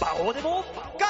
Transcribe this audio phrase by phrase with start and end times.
[0.00, 0.64] バオデモ
[0.98, 1.06] ガ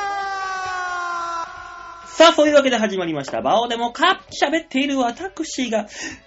[2.07, 3.41] さあ、そういうわけで始まりました。
[3.41, 5.87] バオでもカッ喋っている私が、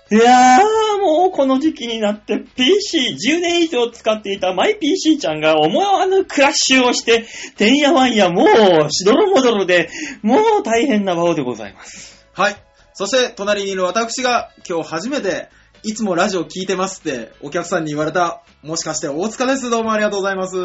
[0.09, 7.25] いやー、もうこの時期になって PC、10年以上使っていたマイ PC ちゃんが思わぬクラッシュをして、
[7.57, 9.89] てんやわんやもうしどろもどろで、
[10.21, 12.25] もう大変なバオでございます。
[12.31, 12.55] はい。
[12.93, 15.49] そして、隣にいる私が今日初めて、
[15.83, 19.69] いつもラジオ聞いてますってお客さんに言われた、もしかして大塚です。
[19.69, 20.57] どうもありがとうございます。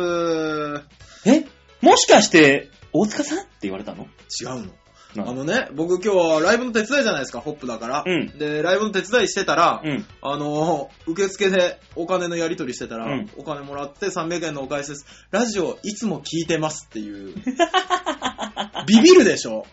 [1.26, 1.57] え？
[1.80, 4.04] もしかして、大塚さんって言われたの？
[4.40, 4.72] 違うの。
[5.14, 8.04] なあのね、僕今日はライブの手伝いじゃないですか、ホップだから。
[8.06, 10.04] うんで、ライブの手伝いしてたら、うん。
[10.20, 15.06] あの、受付でお金のやり取りしてたら、うんお金もらって300円のお返しです。
[15.30, 17.34] ラジオいつも聞いてますっていう。
[18.86, 19.64] ビビるでしょ？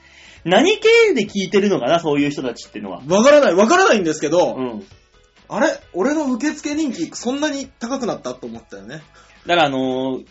[0.45, 3.01] 何系で聞いてるのかな、そういう人たちってのは。
[3.07, 4.85] わからない、わからないんですけど、うん。
[5.49, 5.67] あれ？
[5.93, 8.33] 俺の受付人気そんなに高くなった？
[8.35, 9.01] と思ったよね。
[9.47, 10.25] だからあのー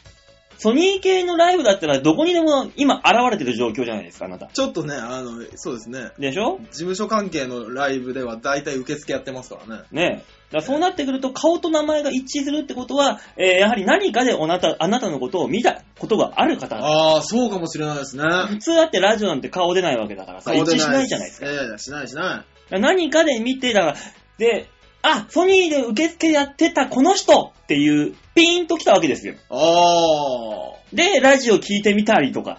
[0.58, 4.47] ソニー系のライブだったらどこにでも今現れてる状況じゃないですか、あなた。
[4.47, 6.10] ちょっとね、あの、そうですね。
[6.19, 6.58] でしょ？
[6.70, 9.82] 事務所関係のライブでは大体受付やってますからね。
[9.92, 10.55] ねえ。
[10.56, 16.77] だそうなってくると顔と名前が一致するってことは、えーやはり何かであなた、あなたのことを見たことがある方。
[16.77, 18.22] ああ、そうかもしれないですね。
[18.48, 21.47] 普通だってラジオなんて顔出ないわけだからさ、一致しないじゃないですか。
[21.47, 22.80] ええしないしない。
[22.80, 23.97] 何かで見て、だから、
[24.38, 24.69] で、
[25.06, 29.34] あ、ソニーで受付やってたこの人っていう、ピーンと来たわけですよ。
[29.50, 30.97] ああ。
[30.97, 32.58] で、ラジオ聞いてみたりとか。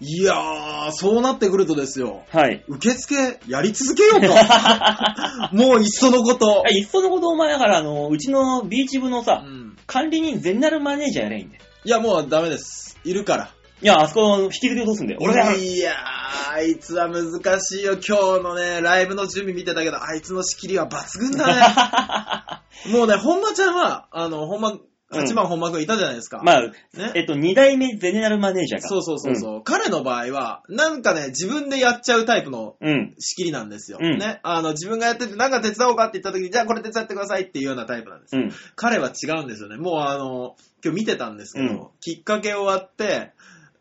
[0.00, 2.22] いやー、そうなってくるとですよ。
[2.30, 2.64] はい。
[2.68, 5.50] 受付やり続けようか。
[5.52, 6.62] もういっそのこと。
[6.70, 11.62] いっそのことお前だから、あの、うちのビーチ部のさ、うん管理人ゼネラルマネージャーやればいいんだよ。
[11.82, 12.98] いや、もうダメです。
[13.04, 13.54] いるから。
[13.80, 15.20] いや、あそこ引き継ぎどうすんだよ。
[15.22, 15.58] 俺がやる。
[15.58, 15.94] いやー、
[16.54, 17.92] あいつは難しいよ。
[17.92, 22.90] 今日のね、ライブの準備見てたけど、あいつの仕切りは抜群だね。
[22.92, 24.78] もうね、本間ちゃんは、あの、本間、
[25.10, 26.42] 8番本間くんいたじゃないですか。
[26.44, 26.72] まあ、ね。
[27.14, 28.88] えっと、二代目ゼネラルマネージャーか。
[28.88, 32.88] そうそうそうそう、彼の場合は、なんかね、自分でやっちゃうタイプのうん。
[32.88, 33.14] うん。
[33.18, 33.98] 仕切りなんですよ。
[34.00, 34.40] うんね。
[34.42, 38.42] あの、自分がやってて、なんか手伝おうかって言った時に、じゃあこれ手伝ってくださいっていうようなタイプなんですよ。
[38.42, 38.52] うん。
[38.74, 39.76] 彼は違うんですよね。
[39.76, 43.32] もうあの、今日見てたんですけど、うんきっかけ終わって、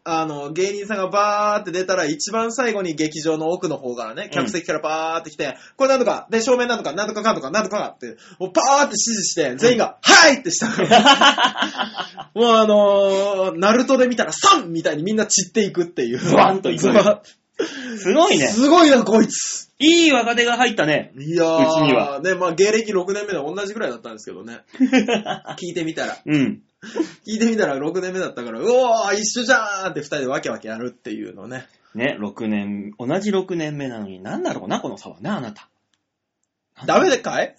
[0.10, 12.32] あの、芸人さんがバーって出たら、一番最後に劇場の奥の方からね、客席からバーって来て、これなんとか、で、正面なんとか、なんとかかんとか、なんとかって、もうパーって指示して、全員が、はいってしたから。
[12.34, 16.20] もうあのー、ナルトで見たら、サンみたいにみんな散っていくっていう。
[16.20, 17.22] ズワンといくズワ
[17.98, 18.48] すごいね。
[18.48, 19.68] すごいな、こいつ。
[19.80, 21.12] いい若手が入ったね。
[21.18, 24.62] いやー、うちにはね、まあ芸歴6年目で同じぐらいだったんですけどね。
[25.60, 26.18] 聞いてみたら。
[26.26, 26.62] うん。
[27.26, 31.68] 聞いてみたら6年目だったから、うおー、一緒じゃーんって2人でワキワキやるっていうのね。
[31.96, 35.70] ね、6年、同じ6年目なのになんだろうな、この差はね、あなた。
[36.86, 37.56] ダメでかい？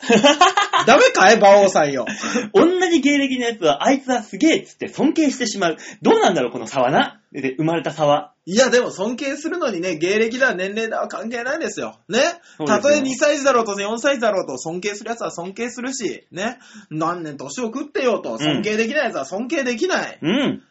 [0.86, 1.36] ダメかい？
[1.38, 2.06] 馬王さんよ。
[2.54, 5.76] 同じ芸歴のやつは、あいつはすげえっつって尊敬してしまう。
[6.02, 7.20] どうなんだろう、この差はな。
[7.32, 8.32] で、生まれた差は。
[8.46, 11.98] いや、でも尊敬するのにね、芸歴だ、年齢だは関係ないですよ。
[12.08, 12.20] ね？
[12.66, 16.58] たとえ2歳児だろうと4歳児だろうと尊敬するやつは尊敬するし、ね？
[16.90, 20.18] 何年年を食ってようと尊敬できないやつは尊敬できない。
[20.22, 20.62] うん。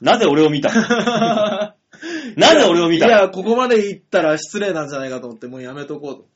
[0.00, 0.70] なぜ俺を見た？
[2.36, 3.06] なぜ俺を見た？
[3.06, 6.29] いや、ここまで言ったら失礼なんじゃないかと思って、もうやめとこうと。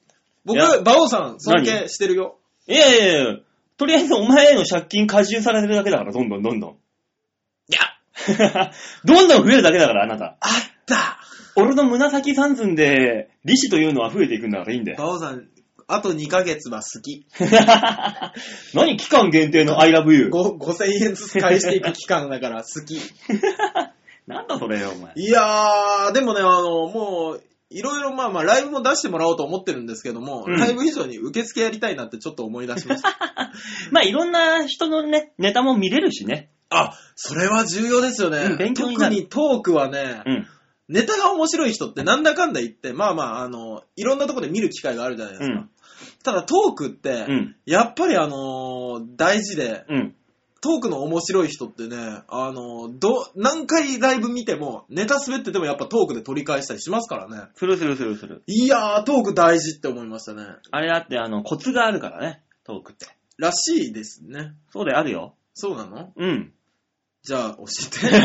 [0.44, 2.38] 僕、馬王さん尊敬してるよ。
[2.66, 3.36] いやいやいや
[3.76, 6.70] とりあえずお前への借金過重されてるだけだから、どんどんどんどん。
[6.70, 6.74] い
[7.72, 8.70] や、
[9.04, 10.24] どんどん増えるだけだから、あなた。
[10.24, 10.36] あっ
[10.86, 11.18] た
[11.56, 14.98] 俺の紫三寸で、利子というのは増えていくんだからいいんだよ。
[14.98, 15.48] 馬王さん、
[15.86, 17.26] あと2ヶ月は好き。
[18.74, 20.30] 何期間限定の I love you？
[20.30, 23.00] ご5000円ずつ返していく期間だから好き。
[24.26, 25.12] なんだそれよ、お前。
[25.16, 33.16] いやー、でもね、あの、もう、いろいろまあまあ、ライブも出してもらおうと思ってるんですけども、うんライブ以上に受付やりたいなってちょっと思い出しました。
[33.90, 36.50] まあ、いろんな人のね、ネタも見れるしね。
[36.70, 38.38] あ、それは重要ですよね。
[38.38, 40.46] うん勉強になる特にトークはね、うん。
[40.88, 45.54] ネタが面白い人ってなんだかんだ言って、まあまあ、あの、いろんなところで見る機会があるじゃないですか。
[45.56, 45.70] うん
[46.22, 47.56] ただトークって、うん。
[47.66, 50.14] やっぱりあのー大事で、うん。
[50.64, 57.48] トークの面白い人ってね、あのーど、何回ライブ見ても、ネタ滑っててもやっぱトークで取り返したりしますからね。
[57.54, 58.42] するするするする。
[58.46, 60.42] いやー、トーク大事って思いましたね。
[60.70, 63.08] あれだって、あの、コツがあるからね、トークって。
[63.36, 64.54] らしいですね。
[64.70, 65.34] そうであるよ。
[65.52, 66.12] そうなの？
[66.16, 66.54] うん。
[67.22, 68.16] じゃあ、教えて。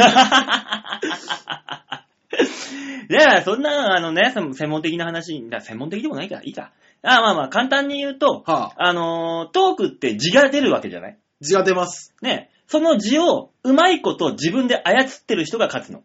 [3.13, 6.71] いや、そんな、あのね、専専門的な話、だ専門的でもないから、いいか。
[7.01, 12.13] あまあまあ、簡単に言うと、はあ、あのートークって字が出るわけじゃない字が出ます。
[12.21, 12.49] ね。
[12.67, 16.03] その字を、うまいこと自分で操ってる人が勝つの。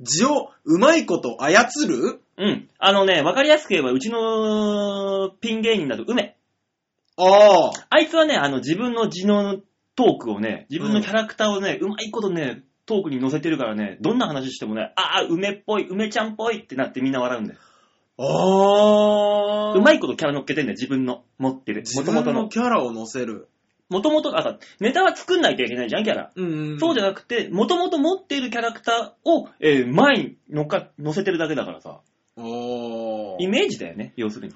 [0.00, 2.20] 字をうまいこと操る？
[2.36, 2.68] うん。
[2.78, 6.36] あのね、わかりやすく言えば、うちのピン芸人だと梅。
[7.16, 7.72] ああ。
[7.90, 9.56] あいつはね、あの、自分の字の
[9.96, 17.60] トークをね、自分のキャラクターをね、うまいことね、トークに載せてるからね、どんな話してもね、ああ、梅っぽい、梅ちゃんっぽいってなってみんな笑うんだよ。
[18.18, 19.78] あー。
[19.78, 21.80] うまいことキャラ乗っけてんだよ、自分の持ってる。
[21.80, 22.48] 自分のもともとの。
[22.48, 23.48] キャラを乗せる。
[23.88, 26.30] もともと、あ、ネタは作んないといけないじゃん、キャラ。
[26.34, 32.00] うんそうじゃなくて、もともと持っているキャラクターを、えー前に乗っか、乗せてるだけだからさ。
[32.36, 34.54] おーイメージだよね、要するに。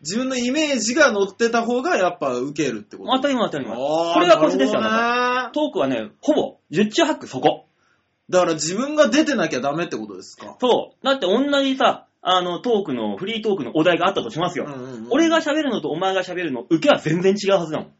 [0.00, 3.12] 自分のイメージが乗ってた方がやっぱ受けるってこと？
[3.12, 3.74] 当たり前当たり前。
[3.74, 4.88] あーこれがコツですよ、ね
[5.52, 7.66] トークはね、ほぼ、十中八九そこ。
[8.30, 10.56] だから自分が出てなきゃダメってことですか？
[10.60, 11.04] そう。
[11.06, 14.66] だって同じさ、あの、トークの、フリートークのお題があったとしますよ。
[14.66, 17.92] うんうんうん俺が喋るのとお前が喋るの、受けは全然違うはずだもん。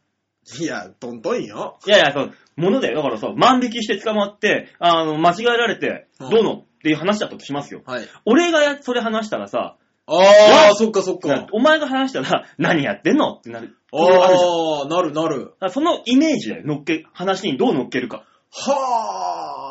[0.60, 1.78] いや、トントンよ。
[1.86, 2.96] いやいや、そう、ものだよ。
[2.96, 7.82] だからさ、万引きして捕まって、あの、間違えられて、うんどうのっていう話だったとしますよ。
[7.86, 8.08] はい。
[8.24, 11.46] 俺がや、それ話したらさ、ああ、そっかそっか。
[11.52, 13.76] お前が話したら、何やってんのってなる。
[13.92, 15.54] あるじゃんああ、なるなる。
[15.70, 18.24] そのイメージだよ、乗っけ、話にどう乗っけるか。
[18.50, 18.74] は
[19.56, 19.61] あ、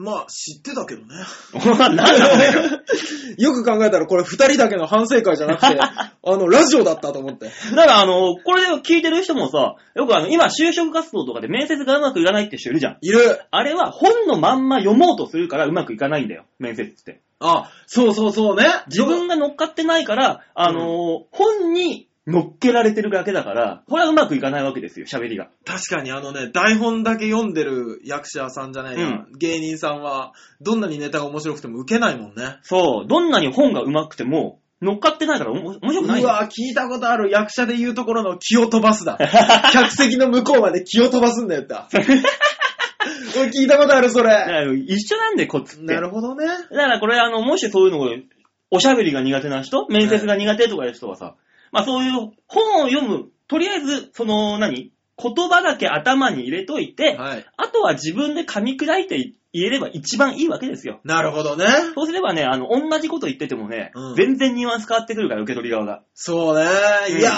[0.00, 1.08] まあ知ってたけどね。
[1.78, 2.80] なんだろうね。
[3.36, 7.50] よく考えたらこれ二人だけの反省会じゃなくて、 あの、ラジオだったと思って。
[7.74, 12.98] だからあの、これで聞いてる人もさ、よくあの、今就職活動とかで面接がうまくいかないって人いるじゃん。
[13.02, 13.42] いる。
[13.50, 17.20] あれは本のまんま読もうとするからうまくいかないんだよ、面接って。
[17.38, 18.64] あ、そうそうそうね。
[18.86, 25.48] 自分が乗っかってないから、あのー本に乗っけられてるだけだから、これはうまくいかないわけですよ、喋りが。
[25.64, 32.58] 確かにあのね、台本だけ読んでる役者さんじゃないな、芸人さんは、どんなにネタが面白くても受けないもんね。
[32.62, 36.28] そう、どんなに本が上手くても、乗っかってないからおも面白くないうよ。
[36.28, 39.18] わ、聞いたことある役者で言うところの気を飛ばすだ。
[39.72, 41.74] 客席の向こうまで気を飛ばすんだよって。
[43.36, 44.30] 俺聞いたことある、それ。
[44.30, 45.84] だから一緒なんで、コツって。
[45.84, 46.46] なるほどね。
[46.46, 48.08] だからこれあの、もしそういうのを、
[48.70, 51.34] おしゃべりが苦手な人、面接が苦手とかいう人はさ、
[51.72, 57.46] まあそういう本を読む、とりあえず、その何、言葉だけ頭に入れといて、はい。
[57.56, 61.00] あとは自分で噛み砕いて言えれば一番いいわけですよ。
[61.04, 61.66] なるほどね。
[61.94, 66.02] そうすればね、あの、同じこと言っててもね、うん全然ニュアンス変わってくるから、受け取り側が。
[66.14, 66.66] そうね。
[67.10, 67.32] うんいや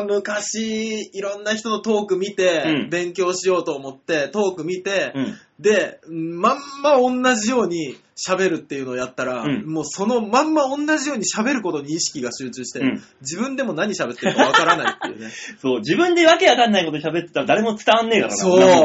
[0.00, 5.38] ー、昔、いろんな人のトーク見て、うん勉強しようと思って、トーク見て、うん。
[5.60, 15.30] で、まんま同じように喋るっていうのをやったら、うんもうそのまんま同じように喋ることに意識が集中して、うん自分でも何喋ってるかわからないっていうね。
[15.60, 18.36] そう、自分でわけわかんないこと喋ってたら誰も伝わんねえからな。
[18.36, 18.82] そうだか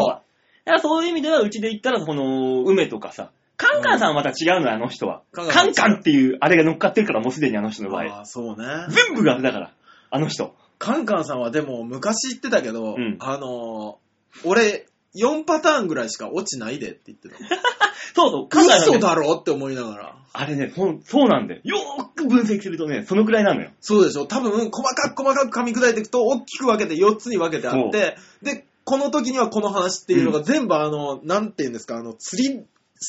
[0.74, 5.22] らそういう意味では、うちで言ったら、この、梅とかさ、カンカンさんはまた違うのよ、あの人は。
[5.32, 8.04] カンカンカンカンっていう、あれが乗っかってるから、もうすでにあの人の場合。
[8.04, 8.66] ああ、そうね。
[8.90, 9.72] 全部があれだから、
[10.12, 10.56] あの人。
[10.78, 14.08] カンカンさんはでも昔言ってたけど、うんあのー
[14.44, 14.86] 俺、
[15.16, 17.36] 4パターンぐらいしか落ちないでって言ってた。
[18.14, 20.16] そうそう、カンカンさん、ね、嘘だろって思いながら。
[20.34, 21.62] あれね、ほんそうなんだよ。
[21.64, 23.72] よーく分析するとね、そのくらいなのよ。
[23.82, 32.64] そうでしょ多分、細かく細かく噛み砕いていくと、大きく分けて4つに分けてあって、で、この時にはこの話っていうのが全部あの、なんて言うんですか、あの、釣り、好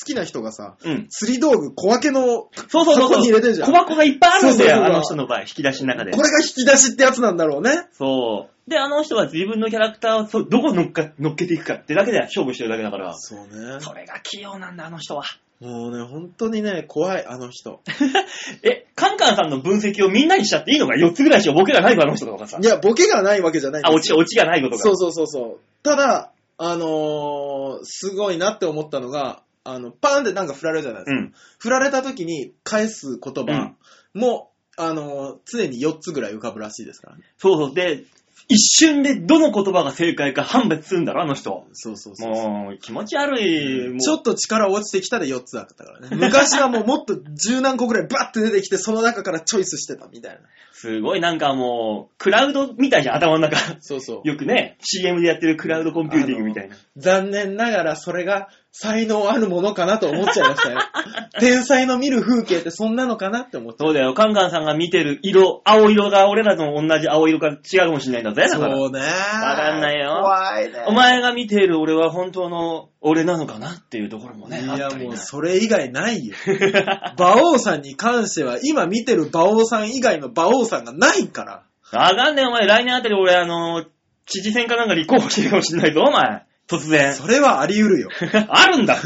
[0.04, 1.06] きな人がさ、うん。
[1.08, 3.22] 釣り道具小分けの、そうそうそう箱そう。
[3.22, 6.22] に入れてんじゃん小箱がいっぱいあるんだよ、そうそうそうあの人の場合、引き出しの中でこ。
[6.22, 7.88] れが引き出しってやつなんだろうね。
[7.92, 8.70] そう。
[8.70, 13.14] で、あの人は自分のキャラクターをそうどこ乗っか乗っけていくかってだけで勝負してるだけだから。
[13.16, 13.80] そうね。
[13.80, 15.24] それが器用なんだ、あの人は。
[15.60, 17.80] もうね、本当にね、怖い、あの人。
[18.62, 22.64] え、カンカンさんの分析をみんなにしちゃっていいのか ?4 つぐらいしかボケがないか、あの人とかさい。
[22.64, 24.82] や、ボケがないわけじゃないんあ、ですよオチ、オチがないことが。
[24.82, 25.60] そうそうそうそう。
[25.82, 31.20] ただ、あのーすごいなって思ったのが、あの、パーンってなんか振られるじゃないですか。
[31.20, 31.34] うん。
[31.58, 33.74] 振られた時に返す言葉
[34.14, 37.24] も、あのー常に4つぐらい浮かぶらしいですからね。
[37.36, 37.74] そうそう。
[37.74, 38.04] で、
[38.50, 41.66] 一瞬でどの言葉が正解か判別するんだろ、あの人。
[41.72, 42.48] そうそうそうそう。
[42.48, 43.88] もう、気持ち悪い。
[43.90, 46.16] もうちょっと力落ちてきたで4つだったからね。
[46.16, 50.40] 昔はもうもっと十何個ぐらいバッて出てきて、その中からチョイスしてたみたいな。
[50.72, 53.58] すごいなんかもう、クラウドみたいじゃん、頭の中。
[53.80, 54.28] そうそう。
[54.28, 56.76] よくね、CM でやってるクラウドコンピューティングみたいな。
[56.96, 58.48] 残念ながらそれが
[58.80, 60.78] 才能あるものかなと思っちゃいましたよ。
[61.40, 68.76] 天才の見る風景ってそんなのかなって思っちゃそうだよ、カンカンさんが見てる色、青色が俺らと同じ青色か違うかもしれないんだぜ、だから。
[68.76, 69.00] そうね。
[69.00, 70.84] わかんないよ怖いね。
[70.86, 74.62] お前が見ている俺は本当の俺なのかなっていうところもね。
[74.62, 76.36] いやもうそれ以外ないよ。
[77.18, 81.62] 馬王さんに関しては、今見てる馬王さん以外の馬王さんがないから。
[81.90, 82.64] わかんねえ、お前。
[82.68, 83.84] 来年あたり俺、あの、
[84.24, 86.47] 知事選かなんか立候補してるかもしれないぞ、お前。
[86.68, 87.14] 突然。
[87.14, 88.10] それはあり得るよ。
[88.48, 88.98] あるんだ。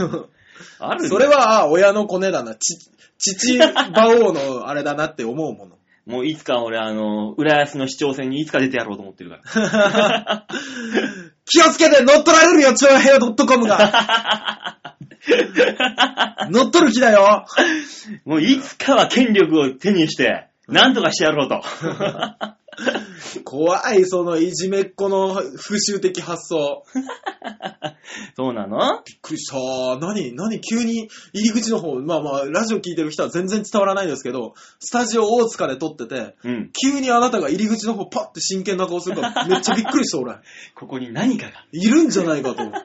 [0.78, 1.08] あるんだ。
[1.08, 2.54] それは、あ親のコネだな。
[2.54, 2.78] ち、
[3.18, 5.78] 父馬王のあれだなって思うもの。
[6.06, 10.46] もういつか俺、あの、浦安の市長選にいつか出てやろうと思ってるから。
[11.46, 14.76] 気をつけて乗っ取られるよ、超平洋 .com が。
[16.50, 17.46] 乗っ取る気だよ。
[18.24, 21.62] もういつかは権力を手にして、なんとかしてやろうと。
[23.44, 26.84] 怖い、そのいじめっ子の復讐的発想。
[28.36, 29.02] そうなの？
[29.04, 29.56] びっくりした。
[29.98, 36.70] 何、何、急に入り口の方、まあまあ、ラジオ聞いてる人は全然伝わらないんですけど、スタジオ大塚で撮ってて、うん。
[36.72, 40.36] 急にあなたが入り口の方パッて真剣な顔するから、めっちゃびっくりした、俺。
[40.74, 41.52] ここに何かが。
[41.72, 42.78] いるんじゃないかと思って。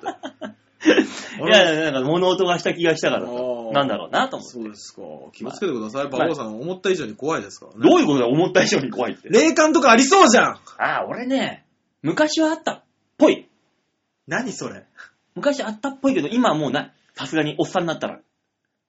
[0.86, 0.90] い
[1.50, 4.54] やいや、なんか物音がした気がしたからさあーなんだろうなと思って。
[4.54, 5.02] そうですか。
[5.34, 6.10] 気をつけてください。
[6.10, 7.78] まあ馬王さん、思った以上に怖いですからね。
[7.82, 9.30] どういうことだよ思った以上に怖いって。
[9.30, 11.66] 霊感とかありそうじゃんああ、俺ね、
[12.02, 12.84] 昔はあったっ
[13.18, 13.48] ぽい。
[14.28, 14.84] 何それ
[15.36, 16.92] 昔あったっぽいけど、今はもうない。
[17.16, 18.20] さすがにおっさんになったら。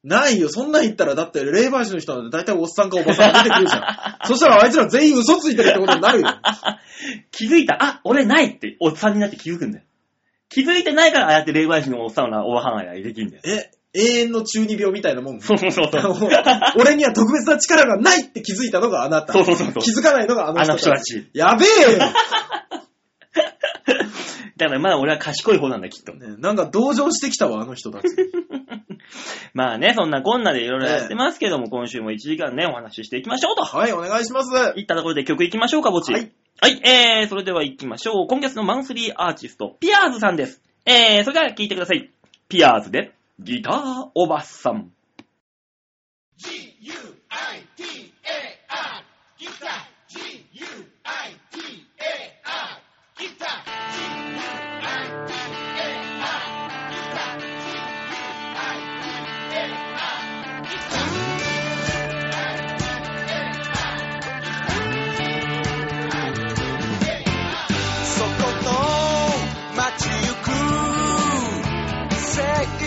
[0.04, 0.48] ないよ。
[0.48, 4.26] そんなん言ったら、だって、霊媒師の人なんて大体おっさんかおばさんが出てくるじゃん。
[4.28, 6.28] そしたらあいつら全員嘘ついてるってことになるよ。
[7.32, 7.82] 気づいた。
[7.82, 9.84] あ、俺ないって、おっさんになって気づくんだよ。
[10.48, 13.42] 気づいてないから、ああやって霊媒師のおっさんはんができるんだよ。
[13.44, 15.40] え、永遠の中二病みたいなもん？
[15.42, 16.30] そうそうそうそう。
[16.78, 19.32] 俺には特別な力がないって気づいたのがあなた。
[19.32, 21.28] そうそうそうそう気づかないのがあの人あの人たち。
[21.34, 21.98] やべえよ、
[24.56, 26.14] だからまあ俺は賢い方なんだ、きっと。
[26.14, 28.08] ねなんか同情してきたわ、あの人たち。
[29.54, 33.64] まあね、そんなこんなでいろいろやってますけども、今週も1時間ね、お話ししていきましょうと。
[33.64, 34.50] はい、お願いします。
[34.76, 36.12] いったところで曲いきましょうか、ぼち。
[36.12, 36.30] はい。
[36.60, 38.26] はい、えー、それでは行きましょう。
[38.26, 40.60] 今月のマンスリーアーティスト、ピアーズさんです。
[40.84, 42.10] えー、それでは聴いてください。
[42.48, 44.90] ピアーズで、ギターおばさん。
[46.36, 46.98] G-U-I-T-A-R
[49.38, 49.87] ギター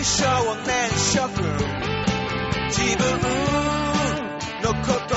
[0.04, 0.24] 少
[0.66, 1.44] 年諸君
[2.70, 3.06] 自分
[4.60, 5.14] のこと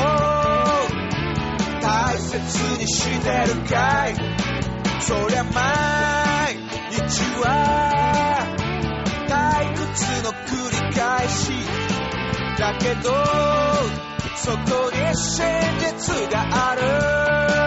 [1.82, 2.36] 大切
[2.80, 4.15] にしてるかい。
[5.01, 5.54] そりゃ毎
[6.92, 7.01] 日
[7.42, 7.48] は
[9.27, 11.51] 退屈の繰り返し。
[12.60, 13.12] だけど
[14.36, 15.46] そこに真
[15.80, 17.64] 実がある。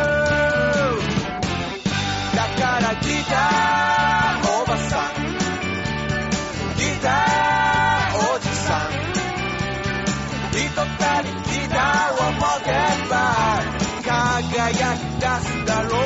[14.69, 16.01] 輝き出すだろう。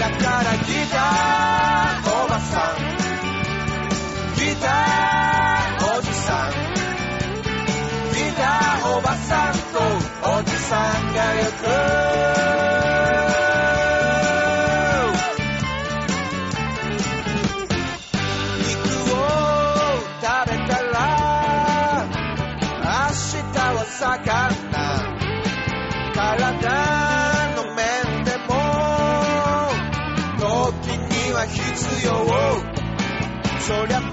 [0.00, 2.78] だからギターおばさん。
[4.34, 6.52] ギターおじさん。
[8.12, 9.78] ギターおばさんと
[10.38, 11.44] おじさんがよ
[12.54, 12.57] く。
[33.68, 34.07] sobre a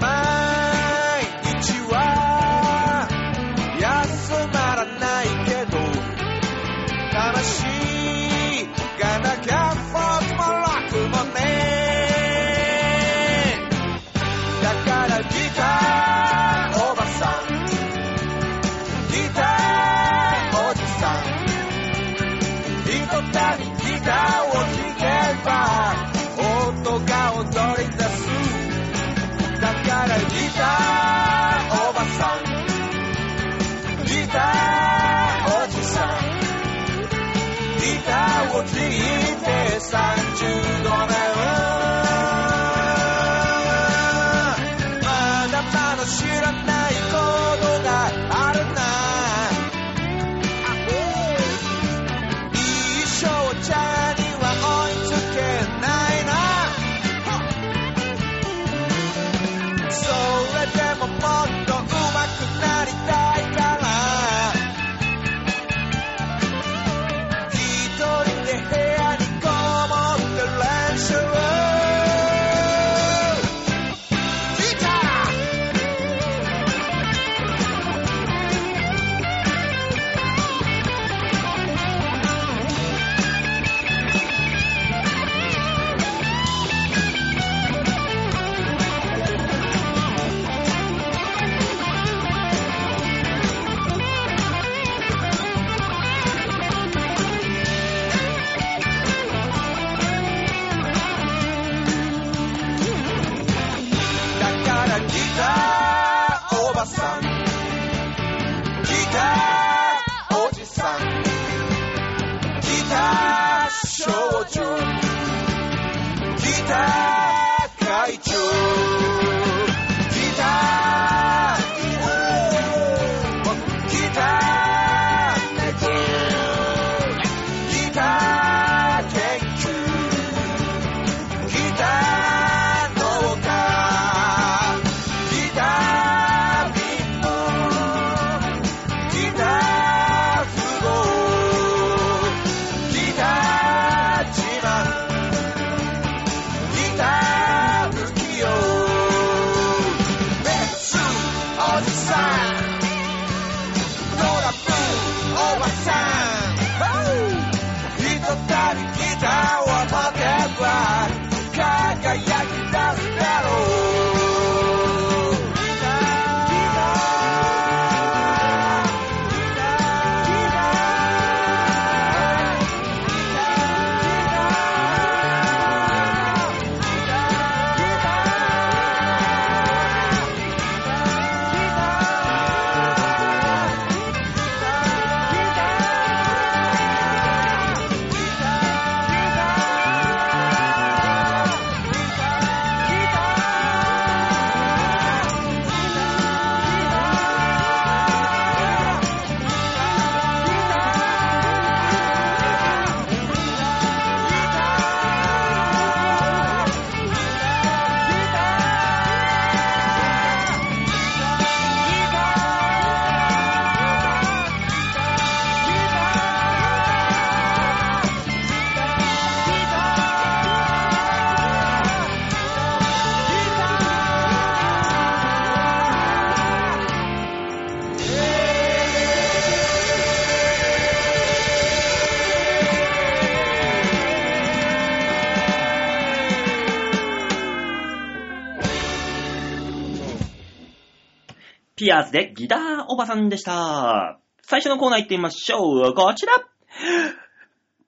[241.96, 244.18] ピアーズでギターおばさんでした。
[244.42, 245.94] 最初のコーナー行ってみましょう。
[245.94, 246.32] こちら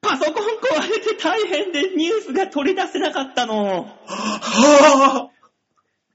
[0.01, 3.87] パソコン壊れて大変でニュースが取り出せなかったの。
[4.07, 5.39] は ぁ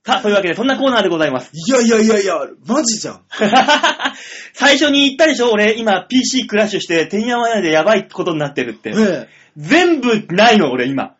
[0.05, 1.51] さあ、そういうわけでそんなコーナーでございます。
[1.53, 3.21] いやいやいやいや、マジじゃん。
[4.53, 8.93] 最初に言ったでしょ俺、今 PC クラッシュして、てんやわんやでやばいことになってるって。
[8.97, 11.15] え全部ないの、俺今。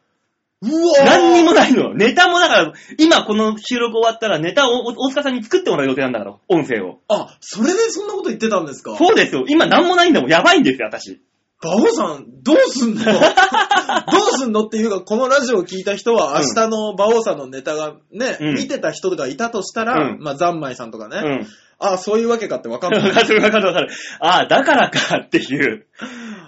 [0.66, 0.70] え。
[0.72, 1.94] うわ何にもないの。
[1.94, 7.00] ネタもだから、今この収録終わったらネタをお大塚さんに作ってもらう予定なんだから、音声を。
[7.08, 8.96] あ、それでそんなこと言ってたんですか？
[8.98, 9.46] そうですよ。
[9.48, 10.30] 今何もないんだもん。
[10.30, 11.20] やばいんですよ、私。
[11.62, 13.04] バオさん、どうすんの？
[13.06, 21.48] どうすんのっていうか、このラジオを聞いた人は、うん明日のバオさんのネタがね、うん見てた人がいたとしたら、うんまあ、ザンマイさんとかね、うん。
[21.80, 23.12] あそういうわけかってわかんわない。
[23.16, 23.90] かるわかるわかる。
[24.20, 25.86] ああ、だからかっていう。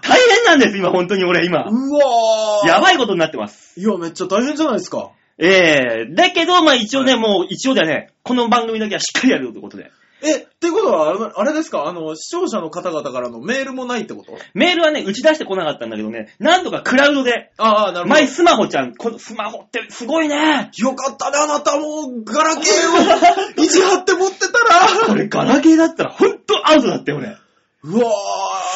[0.08, 1.64] 大変なんです、今、本当に俺、今。
[1.64, 3.80] うわーやばいことになってます。
[3.80, 5.12] いや、めっちゃ大変じゃないですか。
[5.38, 9.92] ええだけど、まあ一応ね、もう一応だよね、この番組だけはしっかりやるということで。
[10.24, 11.88] え、ってことは、あれあれですか？
[11.88, 14.38] あの、視聴者の方々からのメールもないってこと？
[14.54, 18.06] メールはね、打ち出してこなかったんだけどね、なんとかクラウドで、ああ、なるほど。
[18.08, 20.72] マイスマホちゃん、このスマホってすごいね。
[20.78, 25.06] よかったね、あなたもう、ガラケーを、意地張って持ってたら。
[25.06, 27.36] これガラケーだったらほんとアウトだったよね。
[27.88, 28.12] うわ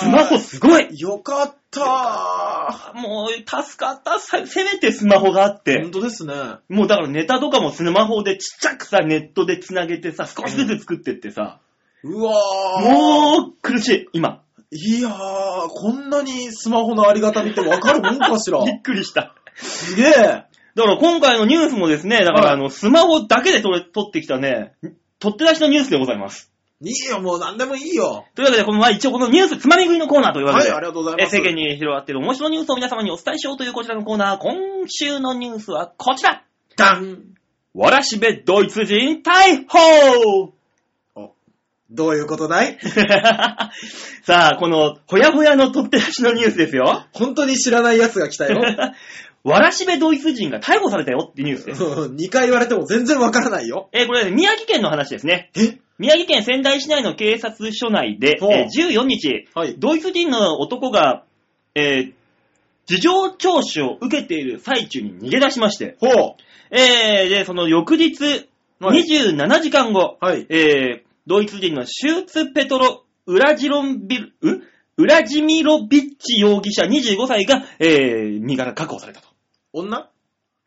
[0.02, 1.00] ースマホすごい。
[1.00, 4.20] よかったもう、助かった。
[4.20, 5.92] させめてスマホがあって本。
[5.92, 6.34] 当ですね。
[6.70, 11.60] もうだからネタとかもスマホでちっちゃくさ、ネットで繋げてさ、少しずつ作ってってさ、
[12.04, 14.44] うわーもう苦しい、今。
[14.72, 15.14] いやー、
[15.70, 19.34] こんなにスマホのありがたみってわかるもんかしら びっくりした。
[19.56, 20.14] すげえ。
[20.76, 24.74] だから今回のニュースもですね、だからはいあの、スマホだけで撮れ撮ってきたね、
[25.20, 26.52] 取って出しのニュースでございます。
[26.82, 28.26] いいよ、もう何でもいいよ。
[28.36, 31.36] というわけで、このまあ一応このニュースつまみ食いのコーナーというわけで、はい、ありがとうございます。
[31.36, 36.44] え世間に広がっている面白いニュースを皆様にお伝えしようというこちらのコーナー、今週のニュースはこちら
[36.78, 37.36] ダン
[37.74, 40.54] わらしべドイツ人逮捕
[41.16, 41.34] お、
[41.92, 42.80] どういうことだい？
[44.24, 47.06] さあ、この、ほやほやの取って出しのニュースですよ。
[47.14, 48.60] 本当に知らない奴が来たよ。
[49.44, 51.84] わらしべドイツ人が逮捕されたよってニュースです。
[51.84, 53.90] 2回言われても全然わからないよ。
[53.94, 55.50] えーこれ、宮城県の話ですね。
[55.56, 55.78] え？
[55.98, 59.76] 宮城県仙台市内の警察署内で、ほうえー14日、はい。
[59.78, 61.24] ドイツ人の男が、
[61.76, 62.14] えー
[62.86, 66.36] 事情聴取を受けている最中に逃げ出しまして、ほう。
[66.72, 68.48] えーで、その翌日、
[68.80, 70.46] はい27時間後、はい。
[70.50, 74.64] えードイツ人のシューツ・ペトロ・ウラジロンビル、う
[74.98, 79.29] ウラジミロビッチ容疑者25歳が、えー身柄確保されたと。
[79.74, 80.10] 女？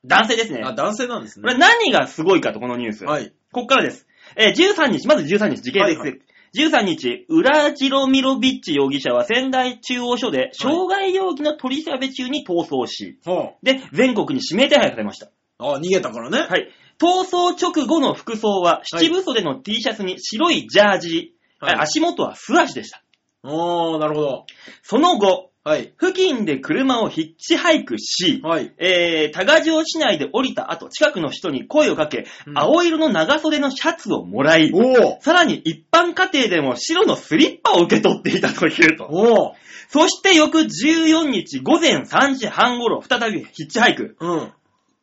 [0.05, 0.63] 男性ですね。
[0.65, 1.61] あ、男性なんですこれね。
[1.61, 3.05] 何がすごいかと、このニュース。
[3.05, 3.33] はい。
[3.53, 4.07] こっからです。
[4.37, 5.99] えー13日、まず13日、時系列で。
[5.99, 6.17] はいは
[6.55, 15.31] 13日、ウラジロミロビッチ容疑者は仙台中央署で傷害容疑の取り調べ中に逃走し、はで、全国に指名手配されました。
[15.59, 15.77] あ。
[15.77, 16.41] あ、逃げたからね。
[16.41, 16.69] はい。
[17.01, 23.03] 逃走直後の服装は、七分袖の T シャツに白いジャージ、はい足元は素足でした。
[23.45, 24.47] ああ、なるほど。
[24.83, 25.95] その後、はい。
[25.97, 28.75] 付近で車をヒッチハイクし、はい。
[28.79, 39.05] えー、多賀城市内で降りた後、近くの人に声をかけ、うん青色の長袖のシャツをもらい、おおさらに一般家庭でも白のスリッパを受け取っていたというと。
[39.05, 39.55] おお
[39.89, 44.17] そして翌14日午前3時半頃、再びヒッチハイク。
[44.19, 44.53] うん。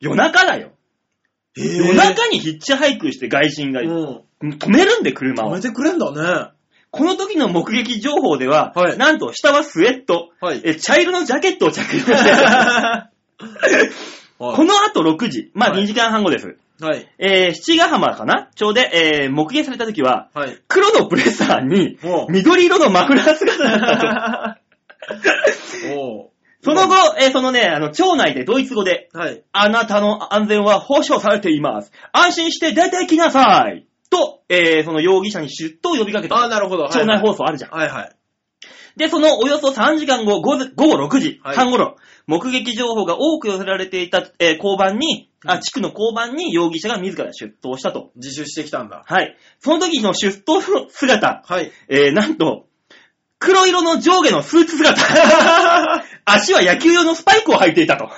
[0.02, 0.72] 夜中だよ。
[1.58, 4.24] へえ夜中にヒッチハイクして外人が、うん。
[4.41, 5.62] 止めるんで車を止め。
[5.62, 6.52] てくれんだね。
[6.91, 10.62] この時の目撃情報では、はいなんと下はスウェット、はい。
[10.63, 12.17] え茶色のジャケットを着用してる。
[14.39, 16.58] この後6時、まあはい2時間半後です。
[16.82, 17.08] はい。
[17.17, 18.89] えー、七ヶ浜かなちょうで、
[19.23, 20.58] えー、目撃された時は、はい。
[20.67, 24.69] 黒のブレザーに、おう緑色のマフラー姿だったと。
[26.62, 29.41] その後、えーそのね、あの、町内でドイツ語で、はい。
[29.54, 31.91] あなたの安全は保証されています。
[32.12, 33.86] 安心して出てきなさい。
[34.10, 36.36] と、えーその容疑者に出頭を呼びかけた。
[36.36, 36.84] ああ、なるほど。
[36.84, 37.72] はい町内放送あるじゃん。
[37.72, 38.15] はいはい。
[38.98, 41.95] で、そのおよそ3時間後、午後6時はい半頃、
[42.28, 48.12] 目撃情報が多く寄せられていた、えー交番に、あ、うん地区の交番に容疑者が自ら出頭したと。
[48.15, 49.04] 自首してきたんだ。
[49.06, 49.38] はい。
[49.60, 51.72] その時の出頭の姿、はい。
[51.88, 52.65] えー、なんと、
[53.38, 55.02] 黒色の上下のスーツ姿。
[56.26, 58.10] 足は野球用のスパイクを履いていたと。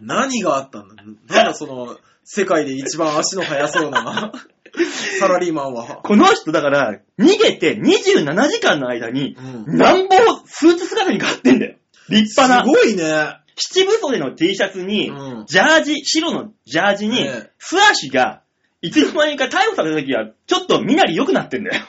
[0.00, 0.94] 何があったんだ？
[1.34, 1.98] なんだその、
[2.30, 4.32] 世界で一番足の速そうな
[5.18, 5.86] サラリーマンは。
[6.02, 9.34] この人だから、逃げて27時間の間に、
[9.66, 9.78] うん。
[9.78, 10.14] なんぼ
[10.44, 11.76] スーツ姿に変わってんだよ。
[12.10, 12.70] 立す派な。
[12.70, 13.38] ごいね。
[13.56, 17.26] 七分袖の T シャツに、うんジャージ、白のジャージに
[17.58, 18.42] 素足が、
[18.82, 21.82] いつの間にか逮捕された時は、ちょっと身なり良くなってんだよ。
[21.82, 21.88] こ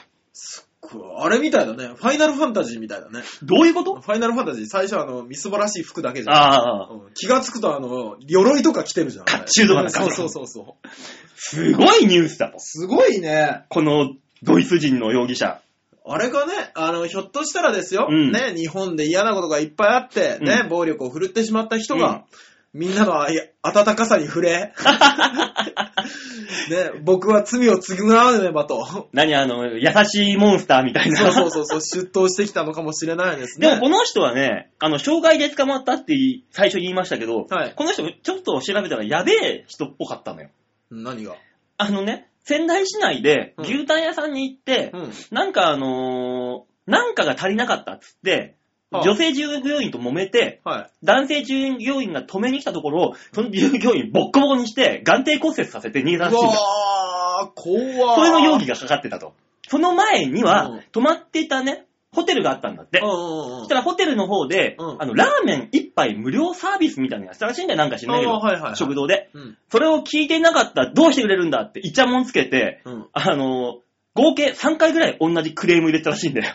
[0.66, 0.69] う
[1.18, 1.88] あれみたいだね。
[1.94, 3.22] ファイナルファンタジーみたいだね。
[3.42, 4.00] どういうこと？
[4.00, 6.34] ファイナルファンタジー、最初はあの、みすぼらしい服だけじゃん。
[6.36, 9.24] ああ、うん気がつくとあの、鎧とか着てるじゃん。
[9.24, 10.88] 甲冑とかなそうそうそうそう。
[11.36, 12.58] すごいニュースだと。
[12.58, 13.64] すごいね。
[13.68, 15.60] このドイツ人の容疑者。
[16.06, 22.24] あれがね、あの、ひょっとしたらですよ、うんね、日本で嫌なことがいっぱいあって、ね、うん暴力を振るってしまった人うんが、
[22.72, 23.26] みんなのあ
[23.62, 24.72] 温かさに触れ、
[26.70, 31.16] ね、僕は罪を償わねばと、何あの、優しいモンスターみたいな。
[31.16, 33.68] そうそうそうそう、出頭してきたのかもしれないですね。
[33.68, 36.14] でもこの人はね、あの、障害で捕まったって
[36.52, 40.50] 最初に言いましたけど、はいこの人ちょっと調べたらやべえ人っぽかったのよ。
[40.90, 41.34] 何が？
[41.76, 45.12] あのね、仙台市内でうん牛タン屋さんに行って、うん。
[45.32, 48.56] なんかあのーなんかが足りなかったっつって、
[48.90, 50.90] はあ女性従業員と揉めて、はい。
[51.04, 58.14] 男性従業員が止めに来たところ、その従業員ボッコボコにして、眼底骨折させて逃げたらしいんだわー、怖ー。
[58.16, 59.34] それの容疑がかかってたと。
[59.68, 62.98] その前には、うん泊まっていたね、ホテルがあったんだって。
[63.00, 68.32] うんうんうんそしたらホテルの方で、うんあの、ラーメン一杯無料サービスみたいなのやってたらしいんだよ、なんか知んないけど。
[68.32, 69.30] はいはいはい食堂で。
[69.34, 69.58] うん。
[69.70, 73.06] それを聞いていなかったらどうしてくれるんだってイチャモンつけて、うん。
[73.12, 73.78] あの、
[74.14, 76.54] 合計3回ぐらい同じクレーム入れてたらしいんだよ。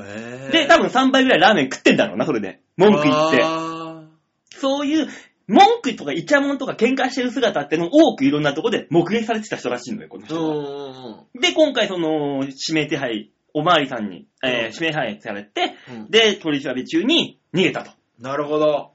[0.00, 2.60] えー、で、多分3杯ぐらいラーメン食ってんだろうな、それで。
[2.76, 3.40] 文句言って。
[3.42, 4.02] あ
[4.50, 5.08] そういう、
[5.48, 11.26] 文句とかイチャモンとか喧嘩してる姿ってのを多くいろんなとこで目撃されてた人らしいのよ、このー人。
[11.40, 17.90] で、今回その、指名手配、おまわりさんに、えーうん指名手配されて、うんで、取り調べ中に逃げたと。
[18.18, 18.92] なるほど。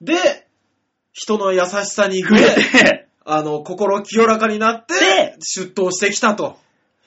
[0.00, 0.48] で、
[1.12, 6.56] 人の優しさに増触れ、えて、あの、心清らかになってで、出頭してきたと。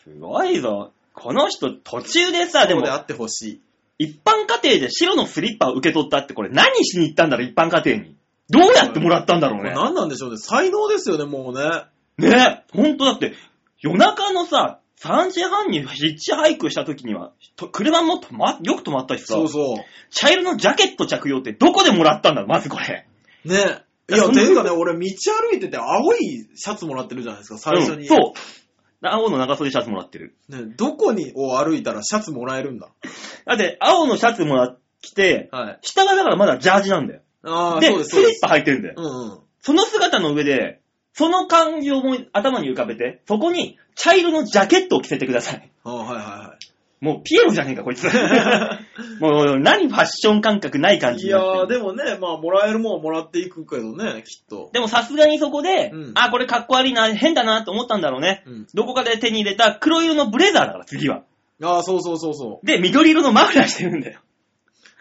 [0.03, 0.91] すごいぞ。
[1.21, 3.61] この人途中でさ、でもで、あってほしい。
[3.99, 8.15] 一般家庭で白のスリッパを受け取ったってこれ何しに行ったんだろう、一般家庭に。
[8.49, 9.71] どうやってもらったんだろうね。
[9.75, 10.37] 何なんでしょうね。
[10.37, 11.83] 才能ですよね、もうね。
[12.17, 13.33] ねほんとだって、
[13.79, 19.75] 夜中のさ、3時半にヒッチハイクした時には、と車も止ま、よく止まったしさ、そうそ
[20.09, 23.07] 茶色のジャケット着用ってどこでもらったんだろう、まずこれ。
[23.45, 23.47] う。
[23.47, 23.83] ね。
[24.09, 28.01] いや、ていうかね、俺道歩いてて青いシャツもらってるじゃないですか、最初に。
[28.01, 28.17] うんそう。
[29.03, 30.35] 青の長袖シャツもらってる。
[30.49, 32.89] ね、どこにを歩いたらシャツもらえるんだ？
[33.45, 35.79] だって、青のシャツもらってきて、はい。
[35.81, 37.21] 下がだからまだジャージなんだよ。
[37.43, 38.31] ああ、で、そうです、スそうです。
[38.33, 38.95] リッパ履いてるんだよ。
[38.97, 39.39] うんうん。
[39.59, 40.79] その姿の上で、
[41.13, 45.71] その感情も頭に浮かべて、そこに茶色のジャケットを着せてください。
[45.83, 46.57] ああ、はいは
[47.01, 48.03] もうピエロじゃねえか、こいつ。
[49.19, 51.17] もう何ファッション感覚ない感。
[51.17, 54.69] じいやー、になってるでもね、まあ、もらえるもんはもらっていくけどね、きっと。
[54.71, 58.43] でもさすがにそこで、うんあ、これかっこ悪いな、変だなって思ったんだろうね。
[58.45, 58.67] うん。
[58.75, 61.23] どこかで手に入れた黒色のブレザーだから、次は。
[61.63, 64.19] ああ、そうそうそうそで、緑色のマフラーしてるんだよ。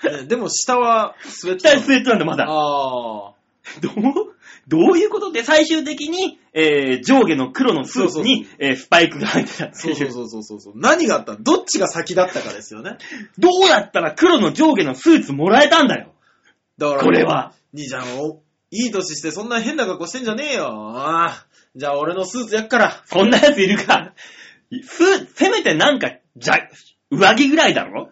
[0.04, 0.10] う。
[0.10, 2.46] ねでも下はスウェット下にスウェットなんだ、まだ。
[2.48, 3.32] ああ。
[3.80, 3.92] どう、
[4.70, 9.94] どういうことで最終的に、えー、上下の黒のスーツに、えースパイクが入ってたってそう。
[9.94, 10.72] そうそうそうそう。
[10.76, 11.42] 何があったの？
[11.42, 12.96] どっちが先だったかですよね。
[13.36, 16.14] どうやったら黒の上下のスーツもらえたんだよ。
[16.78, 17.52] だから、これは。
[17.74, 20.66] 兄ちゃん、おいい年してそんな変な格好してんじゃねえよ。
[20.66, 21.46] ああ。
[21.76, 23.02] じゃあ俺のスーツやっから。
[23.06, 24.14] そんなやついるか。
[24.82, 26.54] スせめてなんか、じゃ、
[27.10, 28.10] 上着ぐらいだろ、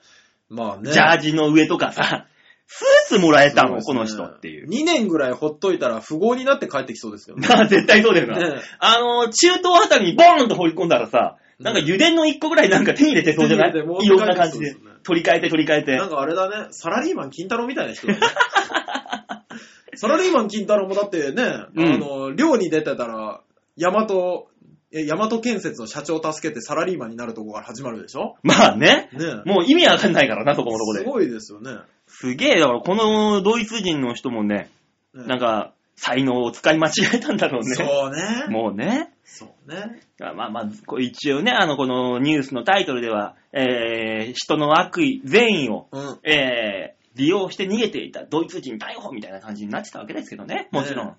[0.48, 0.92] まあね。
[0.92, 2.27] ジャージの上とかさ、
[2.70, 4.68] スーツもらえたの、この人っていう。
[4.68, 7.48] 2年ぐらいほっといたら富豪になって帰ってきそうですけどね。
[7.48, 8.36] ま あ絶対そうだよな。
[8.38, 13.72] ねえあの、中東あたりにボーンと放り込んだらさ、なんか油田の一個ぐらいなんか手に入れてそうじゃない？
[13.72, 15.00] 手に入れてもういろんな感じでそうですね。
[15.02, 15.96] 取り替えて取り替えて。
[15.96, 18.20] なんかあれだね、サラリーマン金太郎みたいな人だね。
[19.96, 21.42] サラリーマン金太郎もだってね、
[21.74, 23.40] うんあの、寮に出てたら、
[23.76, 24.48] ヤマト、
[24.92, 28.36] え、ヤマト建設の社長を助けてサラリーマンになるとこから始まるでしょ？
[28.42, 29.08] まあね。
[29.12, 31.00] ねもう意味わかんないからな、そこのとこで。
[31.00, 31.72] すごいですよね。
[32.08, 34.70] すげえ、だからこのドイツ人の人もね、
[35.14, 37.74] ねなんか、才能を使い間違えたんだろうね。
[37.74, 38.46] そうね。
[38.48, 39.12] もうね。
[39.24, 40.00] そうね。
[40.18, 46.18] まあまあ、こう一応ね、あの、このニュースのタイトルでは、えー、人の悪意、善意を、うん。
[46.22, 51.16] えー、利用して逃げていたドイツ人逮捕みたいな感じになってたわけですけどね、もちろん。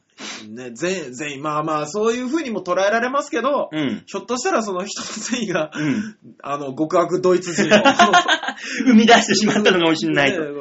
[0.56, 4.04] ね、全、全員、まあまあ、そういう風にも捉えられますけど、うん。
[4.06, 6.18] ひょっとしたらその人の善意が、うん。
[6.42, 7.84] あの、極悪ドイツ人を。
[8.86, 10.42] 生み出してしまったのかもしれないと。
[10.42, 10.59] ねうん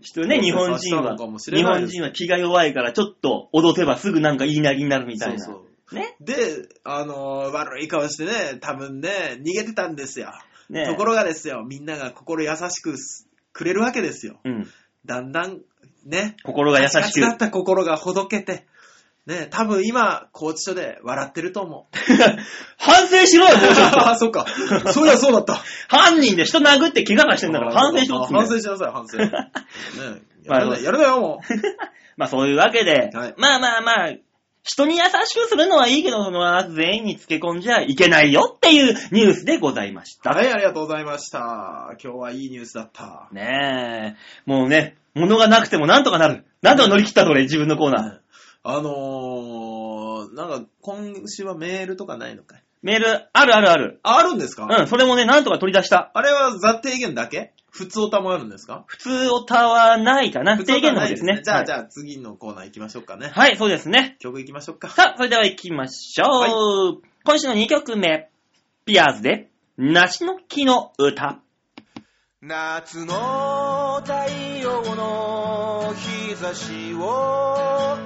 [0.00, 5.38] 人ね、日本人は、日本人は気が弱いから、ちょっと踊せばすぐなんか言いなりになるみたいな。
[5.38, 5.60] そうそ
[5.92, 6.16] うね？
[6.20, 6.34] で、
[6.84, 10.32] あの、悪い顔してね、多分ね、逃げてたんですよ。
[10.68, 14.40] ねところがですよ、みんなが心優しくすくれるわけですよ。
[14.44, 14.68] うん。
[15.04, 15.60] だんだん、
[16.04, 17.28] ね、心が優しくカチカチだ。
[17.28, 18.66] った心がほどけて、
[19.26, 21.96] ね、多分今、拘置所で笑ってると思う。
[22.78, 24.08] 反省しろよ、も うちょっと。
[24.08, 24.46] あ、そっか。
[24.92, 25.60] そういや、そうだった。
[25.88, 29.18] 犯人で人殴って怪我がしてんだから反省しろ反省しなさい、反省。
[29.18, 29.28] ね、
[30.46, 31.40] まあやるなやるなよ、も
[32.16, 34.12] まあそういうわけで、はいまあまあまあ、
[34.62, 35.10] 人に優し
[35.40, 40.22] くするのはいいけど、その全員につけ込んじゃいけないよっていうニュースでございましう。
[40.22, 40.30] た。
[40.30, 41.94] はい、ありがとうございました。
[42.02, 43.28] 今日はいいニュースだった。
[43.32, 44.50] ねえ。
[44.50, 46.44] もうね、物がなくてもなんとかなる。
[46.62, 48.25] なんとか乗り切ったと俺、自分のコーナー。
[48.68, 52.62] あのー、なんか、今週はメールとかないのかい？
[52.82, 54.00] メール、あるあるある。
[54.02, 54.66] あ、あるんですか？
[54.68, 56.10] うん、それもね、なんとか取り出した。
[56.14, 57.52] あれはザ提言だけ？
[57.70, 58.84] 普通歌もあるんですか？
[58.88, 60.56] 普通おたはないかな。
[60.56, 61.42] 提言の方ですね。
[61.44, 63.28] じゃあ、はいじゃあ次のコーナー行きましょうかね。
[63.32, 64.16] はい、そうですね。
[64.18, 64.88] 曲行きましょうか。
[64.88, 67.02] さあ、それでは行きましょう。
[67.24, 68.30] 今週の2曲目。
[68.84, 69.48] ピアーズで、
[69.78, 71.40] 梨の木の歌。
[72.40, 74.12] 夏の太
[74.62, 77.96] 陽の日差しを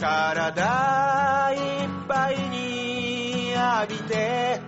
[0.00, 1.58] 体いっ
[2.08, 4.58] ぱいに浴びて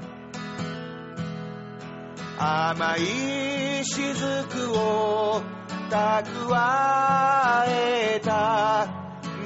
[2.39, 5.43] 甘い雫を
[5.89, 8.87] 蓄えた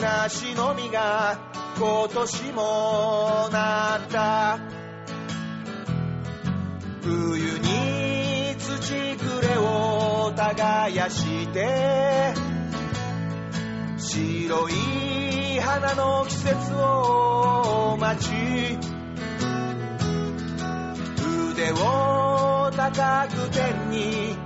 [0.01, 1.39] 梨の実が
[1.79, 4.59] 今年もなった。
[7.03, 12.56] 冬に土くれを耕して
[14.17, 18.33] 白い花の季節を待ち
[21.53, 24.39] 腕を高く天に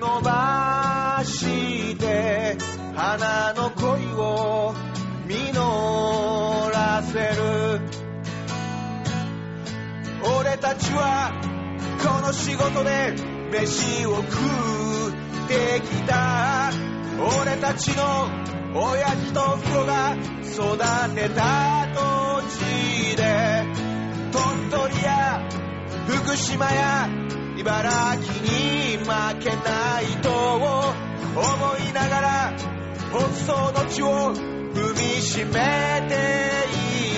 [0.00, 2.56] 伸ばして
[2.94, 4.74] 花の恋を
[5.26, 5.52] 実
[6.72, 7.80] らせる。
[10.38, 11.32] 俺たちは
[12.02, 13.14] この仕事で
[13.50, 16.70] 飯を食ってきた。
[17.44, 23.66] 俺たちの親父と父母が育てた土地で
[24.32, 25.46] 鳥取や
[26.06, 27.08] 福島や
[27.58, 29.04] 茨城に負
[29.40, 30.62] けないと思
[31.86, 32.52] いながら
[33.10, 35.52] 北総の地を踏みしめ
[36.08, 36.14] て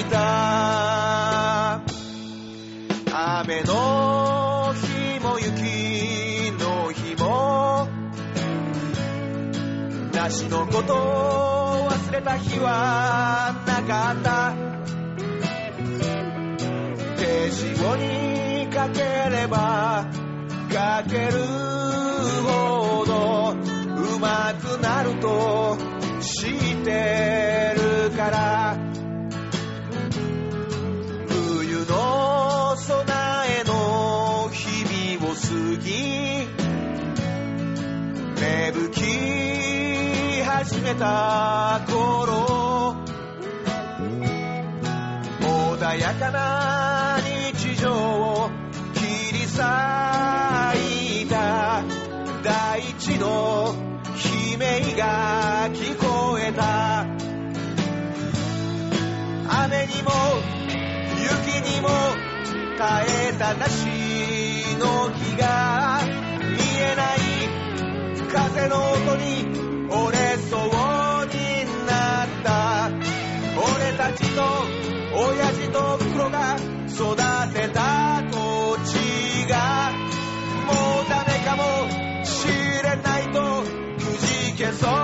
[0.01, 1.81] いた。
[3.17, 4.24] 雨の
[10.25, 14.55] 梨のことを忘れた日はなかった。
[17.19, 20.07] 手塩にかければ
[20.73, 21.33] かける
[22.43, 25.77] ほどうまくなると
[26.21, 28.79] 知ってるから。
[31.29, 33.07] 冬の備
[33.61, 35.43] えの日々を過
[35.85, 36.49] ぎ
[38.41, 39.64] 芽吹き
[40.65, 42.97] 始めた頃
[45.43, 47.19] 穏やかな
[47.53, 48.51] 日常を
[48.95, 49.61] 切り裂
[51.21, 51.85] いた
[52.43, 53.75] 大地の
[54.55, 57.03] 悲鳴が聞こえた。
[59.67, 60.13] 雨にも
[61.21, 61.89] 雪にも
[62.79, 63.85] 耐えたなし
[64.79, 66.01] の木が
[66.41, 67.19] 見えない。
[68.33, 69.64] 風の音に
[69.95, 70.61] 折れそう
[71.27, 72.91] になった。
[73.57, 74.43] 俺たちと
[75.17, 76.57] 親父と袋が
[76.89, 77.17] 育
[77.55, 79.93] てた土地が。
[80.67, 82.49] もうダメかもし
[82.83, 85.04] れないとくじけそう。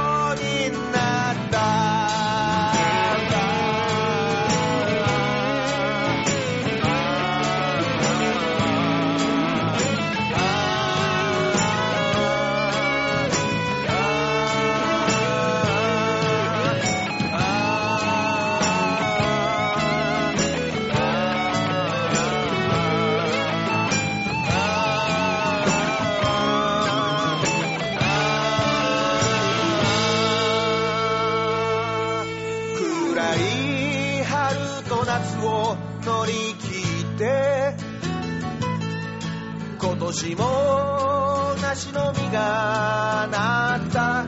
[40.13, 44.27] 年も梨の実がなった。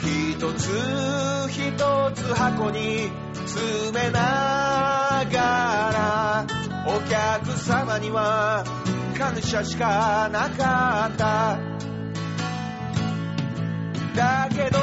[0.00, 0.70] 一つ
[1.50, 5.36] 一つ箱に詰めなが
[5.92, 6.46] ら
[6.86, 8.64] お客様には
[9.18, 11.58] 感謝しかなかった。
[14.16, 14.78] だけど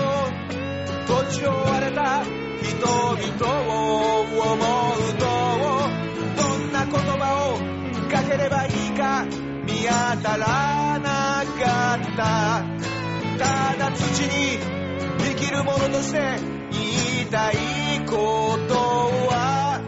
[1.07, 5.44] 土地を追われた人々を思うと
[8.45, 9.25] ればいいか
[9.65, 12.63] 見当たらなかった。
[13.39, 14.59] ただ土に
[15.17, 16.19] 生きる者として
[16.71, 17.55] 言いたい
[18.05, 19.81] ことは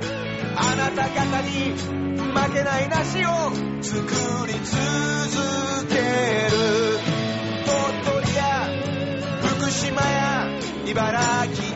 [0.55, 1.75] あなた方に
[2.33, 3.29] 負けない梨を
[3.81, 6.57] 作り続ける。
[7.63, 8.67] 鳥取や
[9.43, 10.49] 福島や
[10.87, 11.73] 茨城に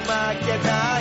[0.00, 0.08] 負
[0.46, 0.93] けな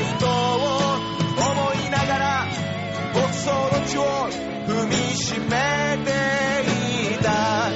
[5.15, 5.47] しめ
[6.04, 6.12] て
[7.13, 7.71] いた。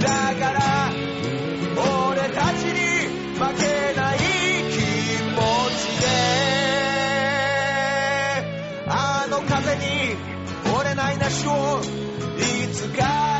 [0.00, 0.92] だから
[2.10, 2.80] 俺たちに
[3.38, 4.22] 負けない気
[5.22, 5.36] 持
[5.78, 6.06] ちで
[8.86, 10.16] あの風に
[10.76, 11.80] 折れないなしを
[12.38, 13.33] いつか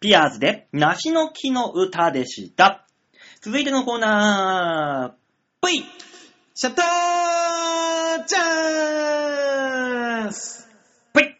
[0.00, 2.86] ピアーズで梨の木の歌でした。
[3.42, 5.84] 続いてのコーナー、ぷい
[6.54, 10.70] シャッターチャンス
[11.12, 11.36] ぷい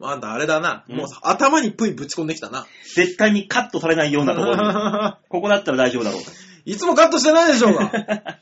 [0.00, 0.84] あんたあれだな。
[0.88, 2.66] うんもうさ頭にプイぶち込んできたな。
[2.96, 4.60] 絶対にカットされないようなところに。
[5.30, 6.32] ここだったら大丈夫だろうと。
[6.64, 7.92] いつもカットしてないでしょうが。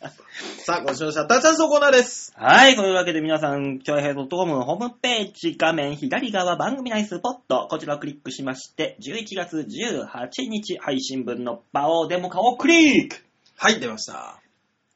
[0.67, 2.33] さあ、今週のシャッターチャンスのコーナーです。
[2.35, 10.19] はい、というわけで皆さん、ちょいへい .com のホームページ画面左側番組内スポット、こちらをクリックしまして、11月18
[10.51, 13.19] 日配信分の場をデモ化をクリック
[13.57, 14.41] はい、出ました。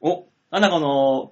[0.01, 1.31] お、なんだこの、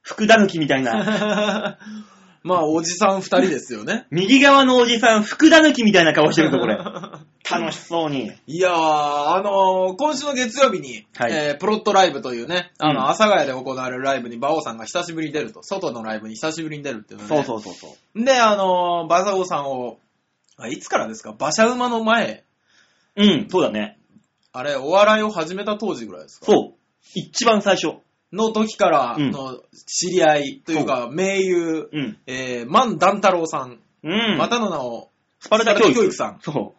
[0.00, 1.76] 福田抜きみたいな。
[2.42, 4.06] まあ、おじさん二人ですよね。
[4.10, 6.78] 右側のおじさん、福田抜きみたいな顔してるぞ、これ。
[7.50, 8.32] 楽しそうに。
[8.46, 18.24] いやー、あのー今週の月曜日に、はいえープロットライブというね、あの、うん阿佐ヶ谷で行われるライブに馬王さんが久しぶりに出ると、外のライブに久しぶりに出るっていうので、そうそうそうそう。
[18.24, 19.98] で、あのーバザオさんを、
[20.56, 21.30] あいつからですか？
[21.38, 22.44] 馬車馬の前、
[23.16, 23.98] うん、そうだね。
[24.52, 26.46] あれ、お笑いを始めた当時ぐらいですか？
[26.46, 26.74] そう。
[27.14, 27.98] 一番最初。
[28.32, 32.18] の時からうんの知り合いというか、名優、うん。
[32.26, 34.36] えー、万段太郎さん、うん。
[34.36, 35.94] またの名を、スパルタ教育。
[35.94, 36.38] 教育さん。
[36.42, 36.74] そ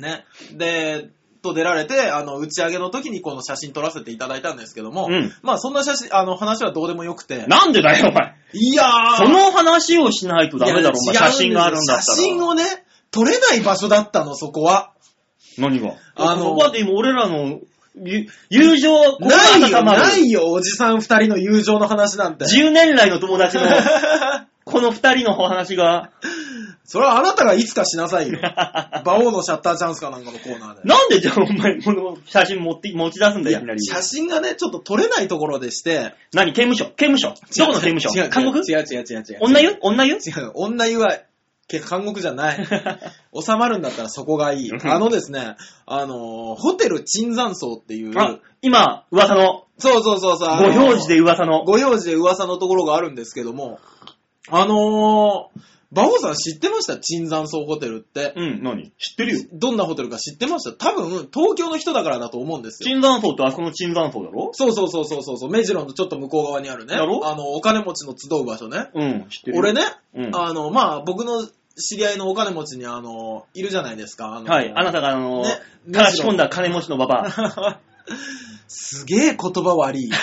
[0.00, 0.24] ね。
[0.52, 1.10] で、
[1.42, 7.46] と出られて、あの、打ち上げの時にこの写真撮らせていただいたんですけども、うんまあそんな写真、あの、話はどうでもよくて。
[7.46, 8.34] なんでだよ、お前。
[8.52, 11.14] いやーその話をしないとダメだろ、お前。
[11.14, 12.02] 写真があるんだったら。
[12.02, 12.64] 写真をね、
[13.10, 14.92] 撮れない場所だったの、そこは。
[15.58, 15.94] 何が？
[16.14, 17.60] あのここはでも俺らの
[18.02, 22.44] ゆ友情、心ないよ、ないよ、おじさん二人の友情の話なんて。
[22.44, 23.64] 10年来の友達の、
[24.64, 26.10] この二人のお話が、
[26.90, 28.40] それはあなたがいつかしなさいよ。
[29.06, 30.88] 馬王のシャッターチャンスかなんかのコーナーで。
[30.88, 33.84] なんでじゃあお前、この写真持って、持ち出すんだよ、いきなり。
[33.84, 36.14] 写真がね、ちょっと撮れないところでして。
[36.32, 36.86] 何刑務所？
[36.96, 37.28] 刑務所？
[37.58, 38.08] どこの刑務所？
[38.08, 39.38] 違う違う韓国違う違う違う違う。
[39.40, 39.76] 女湯？
[39.82, 40.14] 女湯？
[40.14, 41.16] 違う、女湯は、
[41.68, 42.66] け韓国じゃない。
[43.40, 44.72] 収まるんだったらそこがいい。
[44.72, 45.54] あのですね、
[45.86, 51.62] あのーホテル椿山荘っていう、あ、今、噂の、そうそうそうそう、あごのー表示で噂の。
[51.64, 53.78] ご表示で噂のところがあるんですけども、
[54.48, 55.60] あのー、
[55.92, 56.98] 馬王さん知ってました？
[56.98, 58.32] 椿山荘ホテルって。
[58.36, 58.92] うん、何？
[58.98, 59.44] 知ってるよ。
[59.52, 60.92] どんなホテルか知ってました？
[60.92, 62.88] 多分、東京の人だからだと思うんですよ。
[62.88, 64.50] 椿山荘ってあそこの椿山荘だろ？
[64.52, 66.94] そうそうそうそうそうそう、目白のちょっと向こう側にあるね。
[66.94, 67.26] だろ？
[67.28, 68.88] あの、お金持ちの集う場所ね。
[68.94, 69.60] うん、知ってるよ。
[69.60, 69.82] 俺ね、
[70.14, 70.36] うん。
[70.36, 71.44] あの、まあ、僕の
[71.76, 74.36] 知り合いのお金持ちに、あの、いるじゃないですか。
[74.36, 75.58] あのはい、あなたがあの、ね
[75.92, 77.80] たらし込んだ金持ちのババア。
[78.68, 80.08] すげえ言葉悪い。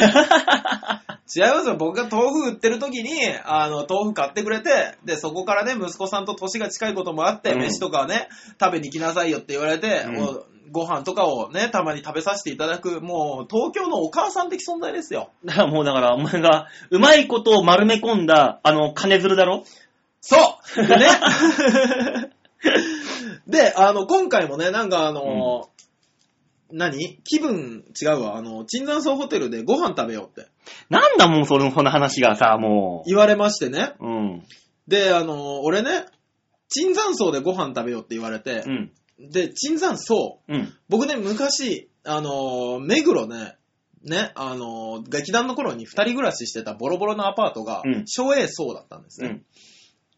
[1.36, 1.76] 違いますよ。
[1.76, 3.12] 僕が豆腐売ってる時に、
[3.44, 15.30] あの、豆腐買ってくれて、で、そこからね、息子さんと年が近いこともあって、うん飯とかはね、食べに来なさいよって言われて、うんおご飯とかをね、たまに食べさせていただく、もう、東京のお母さん的存在ですよ。
[15.46, 19.64] だからもうだから、お前が、うまいことを丸め込んだ、あの、金づるだろ？
[20.20, 20.36] そ
[20.76, 21.08] うでね。
[23.48, 25.70] で、あの、今回もね、なんかあの、
[26.72, 27.20] 何？
[27.24, 28.36] 気分違うわ。
[28.36, 30.50] あの、椿山荘ホテルでご飯食べようって
[30.90, 33.94] なんだもうその、この話がさ、も言われましてね。
[34.00, 34.06] う。
[34.06, 34.44] うん。
[34.88, 36.06] で、あの、俺ね、
[36.70, 38.92] 椿山荘でご飯食べようって言われてう、ん。
[39.32, 40.74] で、椿山荘、うん。
[40.90, 43.56] 僕ね、昔、あの、目黒ね、
[44.04, 49.28] ね、あの、劇団の頃に二人暮らししてたボロボロのアパートがうん、昭栄荘だったんですね。
[49.28, 49.46] うん。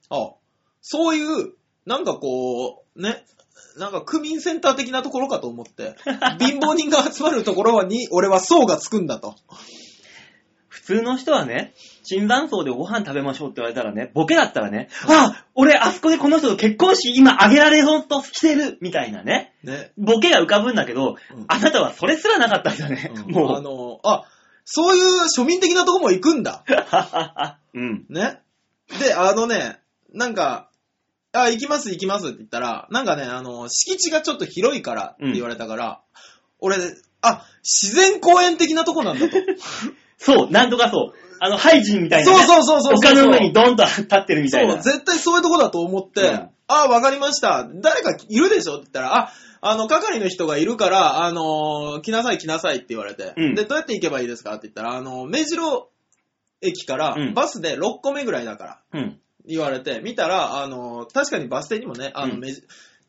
[0.09, 0.33] あ
[0.81, 1.53] そういう、
[1.85, 3.23] なんかこう、ね、
[3.79, 5.95] なんか区民センター的なところかと思って、
[6.39, 9.35] 貧乏人が集まるところに、俺は層がつくんだと。
[10.67, 11.73] 普通の人はね、
[12.03, 19.91] 椿山荘でご飯食べましょうって言われたらね、ボケだったらね、あ俺、あそこでこの人と結婚式今あげられそうとしてるみたいなね、ね。
[19.97, 23.11] ボケが浮かぶんだけど、うんあなたはそれすらなかったんだね。
[23.27, 23.55] うんもう。
[23.55, 24.23] あの、あ、
[24.65, 25.05] そういう
[25.35, 26.63] 庶民的なとこも行くんだ。
[27.73, 28.05] うん。
[28.09, 28.39] ね。
[28.99, 29.79] で、あのね、
[30.13, 30.68] なんか、
[31.31, 36.01] あ、行きます行きますって言ったら、なんかね、あの、敷地がちょっと広いからって言われたから、
[36.59, 36.77] 俺、
[37.21, 39.37] あ、自然公園的なとこなんだと。
[40.17, 41.29] そう、なんとかそう。
[41.39, 42.37] あの、ハイジンみたいな、ね。
[42.37, 44.73] そうそうそうそうそう丘の上にドンと立ってるみたいな。
[44.73, 47.67] そう、絶対そういうとこだと思って、うんあ、わかりました。
[47.67, 55.89] 誰かいるでしょって言ったら、あ、あの、係の人がいるから、あのー来なさい来なさいって言われて、うんで、どうやって行けばいいですかって言ったら、あの、目白
[56.61, 59.19] 駅からうんバスで6個目ぐらいだから、うん。
[59.49, 62.53] 言われて、見たら、あの、確かにバス停にもね、あの、うんめ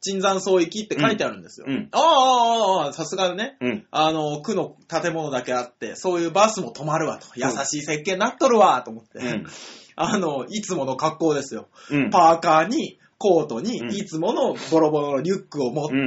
[0.02, 1.66] 椿山荘行きって書いてあるんですよ。
[1.68, 3.58] うんああ、ああ、ああ、さすがね。
[3.60, 3.86] うん。
[3.90, 7.26] あの、区の建物だけあって、そういうバスも止まるわと。
[7.36, 9.18] 優しい設計になっとるわと思って。
[9.18, 9.46] うん。
[9.96, 11.68] あの、いつもの格好ですよ。
[11.90, 12.10] うん。
[12.10, 16.06] パーカーに、コートに、うんいつものボロボロのリュックを持って、う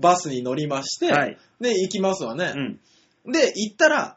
[0.00, 1.36] バスに乗りまして、はい。
[1.60, 2.58] で、行きますわねう。
[2.58, 2.80] ん。
[3.30, 4.16] で、行ったら、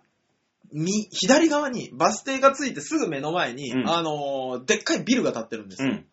[0.74, 5.92] み、左側にバス停がついてすぐ目の前に、うんあのーでっかいビルが建ってるんですよ。
[5.92, 6.06] うん。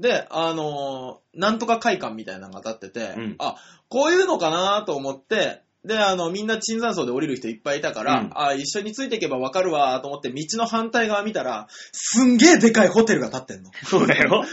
[0.00, 3.56] で、あのーなんとか会館みたいなのが建ってて、うんあ、
[3.88, 13.70] こういうのかなと思って、で、あの、みんな椿山荘で降りる人いっぱいいたから、うんあ、一緒についていけばわかるわと思って、道の反対側見たら、すんげえでかいホテルが建ってんの。
[13.84, 14.44] そうだよ。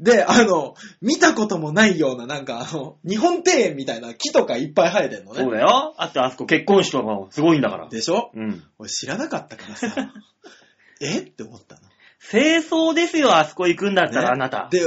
[0.00, 5.52] で、あの、見たこともないような、なんか、あの、日本庭園みたいな木とかいっぱい生えてんのそうね。
[5.52, 5.94] だよ。
[5.96, 7.88] あとあそこ結婚式とかもすごいんだから。
[7.88, 8.30] でしょ？
[8.34, 8.62] うん。
[8.78, 10.12] 俺知らなかったからさ、
[11.00, 11.18] え？
[11.18, 11.80] って思ったの。
[12.30, 14.28] 清掃ですよ、あそこ行くんだったら、ね？
[14.32, 14.68] あなた。
[14.70, 14.80] で、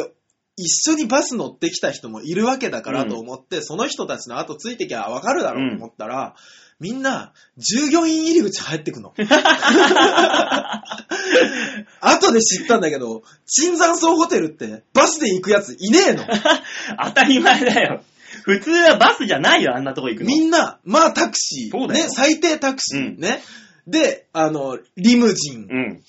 [0.58, 6.36] 一緒にバス乗ってきた人もいるわけだからうんと思って、その人たちの後ついてきゃわかるだろうと思ったら、
[6.80, 9.14] みんな、従業員入り口入ってくの。
[12.02, 16.26] 後で知ったんだけど、椿山荘ホテルってバスで行くやついねえの。
[17.02, 18.04] 当たり前だよ。
[18.44, 20.28] 普通はバスじゃないよ、あんなとこ行くの。
[20.28, 21.72] みんな、まあタクシー。
[21.72, 23.00] そうだよね、最低タクシー。
[23.00, 23.42] うんね。
[23.88, 25.68] で、あの、リムジン。
[25.70, 26.04] うん。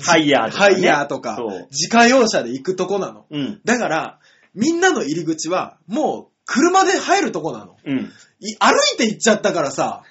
[0.00, 3.26] ハイヤーとかねハイヤーとかそう、自家用車で行くとこなの。
[3.30, 3.60] うん。
[3.64, 4.18] だから、
[4.54, 7.76] みんなの入り口は、もう、車で入るとこなの。
[7.84, 8.12] うん。
[8.40, 10.02] い歩いて行っちゃったからさ、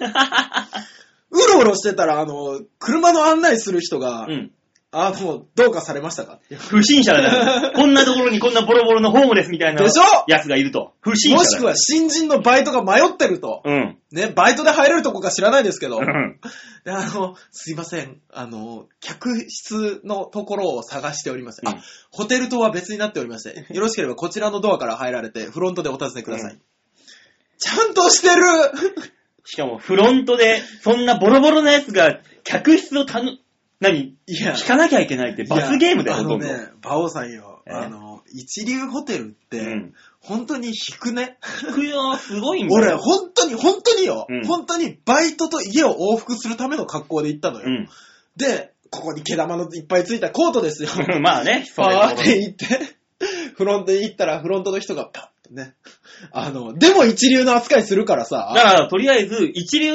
[1.31, 4.51] うろうろしてたら、あの、車の案内する人が、うん。
[4.93, 6.39] あの、どうかされましたか？
[6.57, 7.23] 不審者だ
[7.67, 7.71] よ。
[7.75, 10.25] こんなところにこんなボロボロのホームレスみたいなでしょ？
[10.27, 10.93] やつがいると。
[10.99, 11.37] 不審者。
[11.37, 13.61] もしくは新人のバイトが迷ってると。
[13.63, 13.97] うん。
[14.11, 15.97] ね、バイトで入れるとこか知らないですけど。
[15.97, 16.39] うん。
[16.83, 18.19] であの、すいません。
[18.33, 21.61] あの、客室のところを探しております。
[21.63, 21.77] うんあ、
[22.11, 26.51] ホテル棟は別になっておりまして、よろしければこちらのドアから入られて、フロントでお尋ねください。
[26.51, 26.61] うん
[27.63, 28.43] ちゃんとしてる
[29.45, 33.33] しかもフロントで、そんなボロボロなやつが客室をたの、
[33.81, 34.15] 何？
[34.27, 36.45] いや引かなきゃいけないって罰ゲームだよ、ほとんど。
[36.47, 41.39] あのね、馬王さんよ、ええあの、一流ホテルって、うん本当に引くね？
[41.67, 42.99] 引くよ、 すごいんだ俺、よ。
[42.99, 47.65] 本当に、本当によ、うん本当にバイトと家を往復するための格好で行ったのよ。
[47.65, 47.89] うん。
[48.37, 50.89] で、ここに毛玉のいっぱいついたコートですよ。
[51.21, 52.67] まあね、それパーって行って、
[53.57, 55.73] フロントに行ったら、フロントの人がパッとね。
[56.31, 58.51] あの、でも一流の扱いするからさ。
[58.55, 59.91] だから、とりあえず、一流、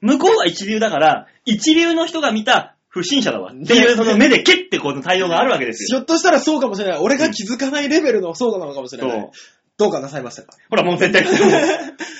[0.00, 3.52] 向こうは一流だから、一流の人が見た不審者だわ。
[3.52, 5.98] っていう、その目で蹴ってこの対応があるわけですよ。
[5.98, 6.98] ひょっとしたらそうかもしれない。
[6.98, 9.20] 俺が気づかないレベルのそうなのかもしれない。
[9.20, 9.30] そう
[9.78, 11.24] どうかなさいましたかほら、もう絶対、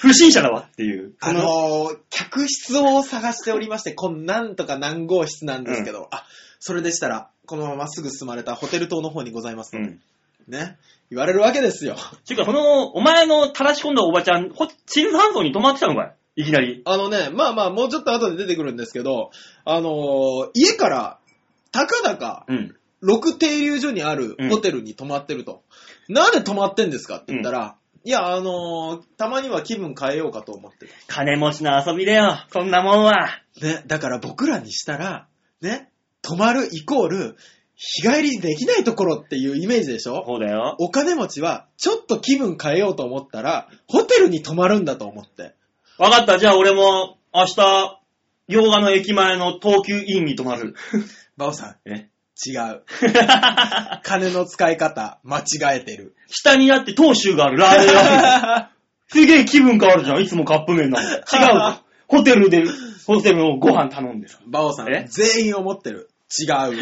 [0.00, 1.12] 不審者だわっていう。
[1.20, 6.24] あのー、客室を探しておりまして、こんなんとか何号室なんですけど、あ、
[6.58, 10.00] それでしたら、このまますぐ進まれたホテル棟の方にございますので、うん。
[10.48, 10.78] ね。
[11.10, 11.96] 言われるわけですよ。
[12.24, 16.14] ていうか、その、お前の垂らし込んだおばちゃん、ほチル搬送に泊まってたのかい？
[16.40, 16.82] いきなり。
[16.84, 19.30] あのね、まあまあ、もうちょっと後で出てくるんですけど、
[19.64, 21.18] あのー家から、
[21.72, 22.76] たかだか、うん。
[23.02, 25.62] 6停留所にあるホテルに泊まってると。
[26.08, 30.92] なんで泊まってんですかって言ったら、いや、あのーたまには気分変えようかと思ってる。
[31.06, 33.28] 金持ちの遊びだよ、そんなもんは。
[33.62, 35.28] ね、だから僕らにしたら、
[35.62, 35.90] ね、
[36.22, 37.36] 泊まるイコール、
[37.76, 40.22] 日帰りできないところっていうイメージでしょ？
[40.26, 40.76] そうだよ。
[40.78, 45.54] お金持ちは、ちょっと気分変えようと思ったら、ホテルに泊まるんだと思って。
[46.00, 48.00] わかった、じゃあ俺も、明日、
[48.48, 50.74] 洋画の駅前の東急インに泊まる。
[51.36, 52.08] バオさん、え？
[52.42, 52.84] 違う。
[54.02, 56.16] 金の使い方、間違えてる。
[56.26, 58.70] 下にだって東州があるラーメン屋。
[59.12, 61.06] すげえ気分変わるじゃん、いつもカップ麺なの。
[61.06, 61.82] 違うか。
[62.08, 62.64] ホテルで、
[63.06, 64.38] ホテルのご飯頼んでさ。
[64.46, 66.08] バオさんえ、全員思ってる。
[66.38, 66.78] 違う。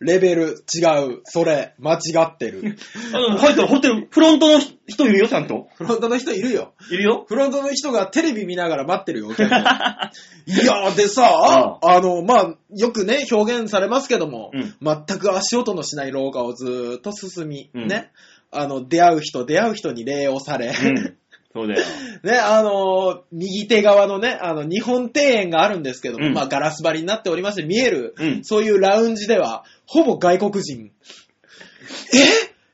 [0.00, 1.20] レベル違う。
[1.24, 2.60] それ、間違ってる。
[2.60, 5.68] うん入ったらホテル、フロントの人いるよ、ちゃんと。
[5.74, 6.72] フロントの人いるよ。
[6.90, 7.24] いるよ。
[7.28, 18.10] フロントの人がテレビ見ながら待ってるよ、お客さんいやー、でさ、ああの、まあ、よくね、表現されますけども、うん全く足音のしない廊下をずーっと進み、うんね、
[18.50, 21.16] あの、出会う人、出会う人に礼をされ、うん。
[21.54, 21.80] そうだよ。
[22.24, 30.90] ね、あのー右手側のね、あの、日本庭園があるんですけども、うんまあ、ガラス張りになっておりまして見える、うんそういうラウンジでは、ほぼ外国人。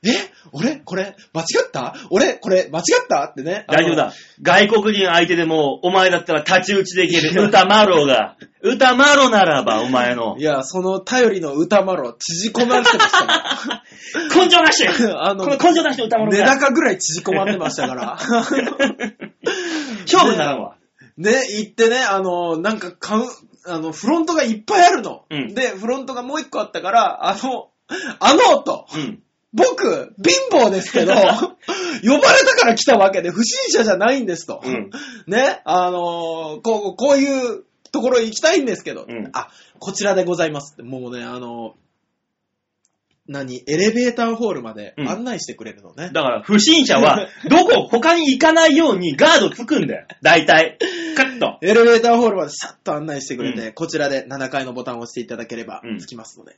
[0.03, 0.09] え？
[0.09, 0.11] え？
[0.53, 1.95] 俺これ、間違った？
[2.09, 3.23] 俺これ、間違った？
[3.25, 3.65] ってね。
[3.67, 4.13] 大丈夫だ。
[4.41, 7.43] 外国人相手でも、お前だったら太刀打ちできる。
[7.43, 8.35] 歌マロが。
[8.61, 10.43] 歌マロならば、お前のい。
[10.43, 13.83] や、その頼りの歌マロ、縮こまってましたか
[14.35, 14.93] 根性なしら。
[15.29, 16.45] あの、この根性なしの歌マロ値が。
[16.57, 18.17] 高ぐらい縮こまってましたから。
[20.05, 20.75] 勝負にならんわ。
[21.17, 23.23] ね、行ってね、あの、なんか買う、
[23.65, 25.25] あの、フロントがいっぱいあるの。
[25.29, 27.67] うんで、フロントがもう一個あったから、あの、
[28.19, 29.19] あのと、うん。
[29.53, 34.61] 僕、貧乏ですけど、 呼ばれたから来たわけで、不審者じゃないんですと。
[34.63, 34.91] うん。
[35.27, 41.89] ね、あのーこう、こういうところ行きたいんですけど、うんあ、こちらでございますって、もうね、あのー
[43.29, 46.09] 何、エレベーターホールまでうん案内してくれるのね。
[46.11, 50.07] だから、不審者は、 どこ、他に行かないようにガードつくんだよ。
[50.23, 50.79] 大体。
[51.15, 51.59] カッと。
[51.61, 56.55] エレベーターホールまでさっと案内してくれて、うこちらで7階のボタンを押していただければうん着きますので、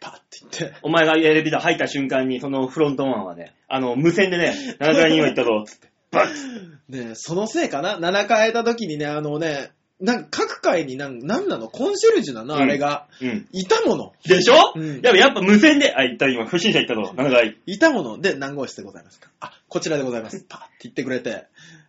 [0.00, 5.88] パッて言って、お前がエレベーター入った瞬間に、そのフロントマンはね、あの、無線でね、7階に今行ったぞ、つって。
[6.10, 9.70] バ ッね、そのせいかな ?7 階た時にね、あのね、
[10.00, 11.68] なんか各階になんなんなの？
[11.68, 13.08] コンシェルジュなの、うんあれが。
[13.20, 13.48] うん。
[13.52, 14.12] いたもの。
[14.24, 17.58] でしょ、うんやっぱ、やっぱ無線で、あ、行った今、不審者行ったぞ、7階。
[17.66, 19.28] いたもので何号室でございますか？
[19.40, 20.44] あ、こちらでございます。
[20.48, 21.46] パーって言ってくれて。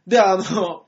[0.08, 0.86] で、あの、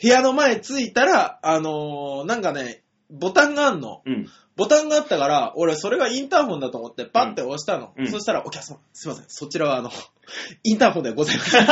[0.00, 4.02] 部屋の前着いたら、あのなんかね、ボタンがあんの。
[4.04, 4.28] うん。
[4.56, 7.92] ボタンがあったから、俺それがインターホンだと思ってパッて押したの。
[7.96, 9.90] うんそしたら、お客様、すいません、そちらはあの、
[10.64, 11.66] インターホンではございません。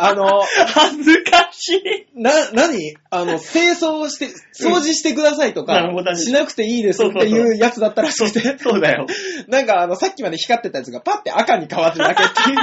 [0.00, 2.06] あの、恥ずかしい。
[2.14, 9.06] な、なにあの、清掃をして、掃除してくださいとかなるほど、しなくていいですってそうそういうやつだったらしくて、そうだよ。
[9.48, 12.56] なんかあの、さっきまで光ってたやつがパッて赤に変わってるだけっていう。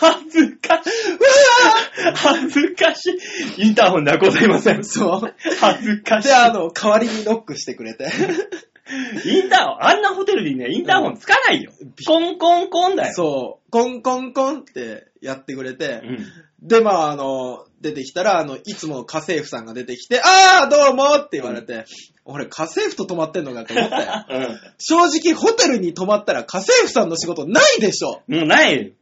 [0.00, 0.90] 恥ずかしい。
[2.14, 3.10] 恥ずかし
[3.58, 3.66] い。
[3.66, 4.84] インターホンではございません。
[4.84, 5.34] そう。
[5.60, 6.28] 恥ずかしい。
[6.28, 8.10] で、あの、代わりにノックしてくれて。
[9.24, 11.72] インターホン、あんなホテルにね、インターホンつかないよ。
[12.06, 13.14] コンコンコンだよ。
[13.14, 13.70] そう。
[13.70, 16.68] コンコンコンってやってくれて、うん。
[16.68, 21.84] で、まあ、あの、出てきたら、あの、いつもの家政婦さんが出てきて、あー、どうもって言われて、
[22.24, 24.26] 俺、家政婦と泊まってんのかと思ったよ。
[24.30, 24.58] うん。
[24.78, 28.22] 正直、ホテルに泊まったら家政婦さんの仕事ないでしょ。
[28.28, 28.94] もうない。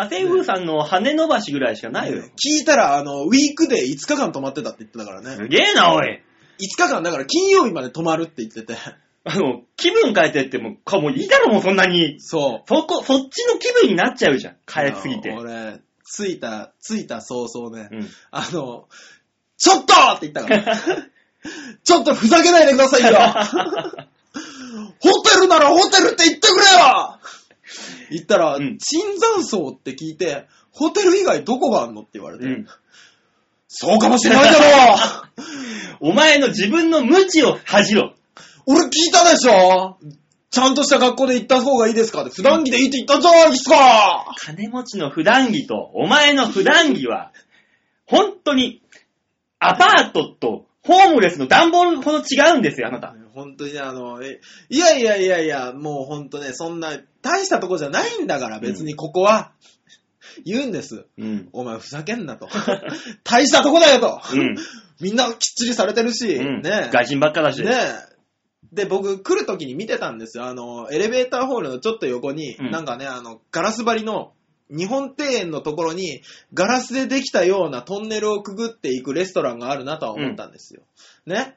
[0.00, 2.22] 家政婦さんの羽伸ばしぐらいしかないよ。
[2.22, 5.36] 聞いたら、あの、ウィークで5日間泊まってたって言ってたからね。
[5.36, 6.22] すげえな、おい。
[6.58, 8.76] 5日間、だから金曜日まで泊まるって言ってて。
[9.22, 12.20] あの、気分変えてっても、かもういいだろ、もうそんなに。
[12.20, 12.68] そう。
[12.68, 14.56] そこ、そっちの気分になっちゃうじゃん。
[14.72, 15.30] 変えすぎて。
[15.32, 18.08] 俺、着いた、着いた早々ね、うん。
[18.30, 18.88] あの、
[19.58, 20.76] ちょっとって言ったから。
[21.84, 23.18] ちょっとふざけないでくださいよ
[25.00, 27.18] ホテルならホテルって言ってくれよ
[28.10, 32.66] 言ったら、うん椿山荘って聞いて、ホテル以外どこがあんのって言われて、うん。
[33.68, 34.96] そうかもしれないだろ
[36.10, 38.14] お前の自分の無知を恥じろ。
[38.66, 39.98] 俺聞いたでしょ
[40.50, 47.32] ちゃんとした学校で行った方がいいですかって普段着でいいって言ったじゃないですか金持ちの普段着と、お前の普段着は、
[48.06, 48.82] 本当に、
[49.60, 53.14] アパートとホームレスの段ボールほど違うんですよ、あなた。
[53.34, 59.52] 本当にねあの、えいやいやいやいや、もう本当ね、そんな、大したとこじゃないんだから、別にここは。
[60.44, 61.06] 言うんです。
[61.18, 61.48] うん。
[61.52, 62.48] お前ふざけんなと。
[63.24, 64.20] 大したとこだよと。
[64.32, 64.56] うん。
[65.00, 66.62] みんなきっちりされてるし、うん。
[66.62, 67.62] ね外人ばっかだし。
[67.62, 67.72] ね
[68.72, 70.44] で、僕来る時に見てたんですよ。
[70.44, 74.32] あの、エレベーターホールのちょっと横に、うんなんかね、あの、ガラス張りの、
[74.70, 76.22] 日本庭園のところに、
[76.54, 80.82] ガラスでできたようなトンネルをくぐっていくレストランがあるなとは思ったんですよ。
[81.26, 81.56] ね。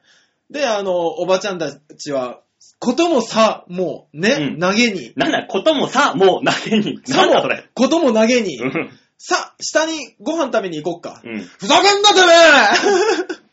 [0.50, 2.40] で、あの、おばちゃんたちは、
[2.78, 6.98] こともさ、もう、ね、うん投げに、なんだ、こともさ、もう投げに。
[7.04, 8.90] さもなんだそれ。、ことも投げに、うん。
[9.18, 11.20] さ、下にご飯食べに行こっか。
[11.24, 11.40] うん。
[11.40, 13.38] ふざけんなてめえ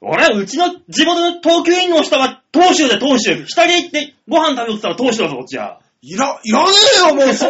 [0.00, 3.46] 俺はうちの地元の東急園の下は東州で東州。
[3.46, 5.80] 下に行ってご飯食べようって言ったら東州だぞ、こっちは。
[6.02, 7.46] いら、いらねえよ、もう、そ、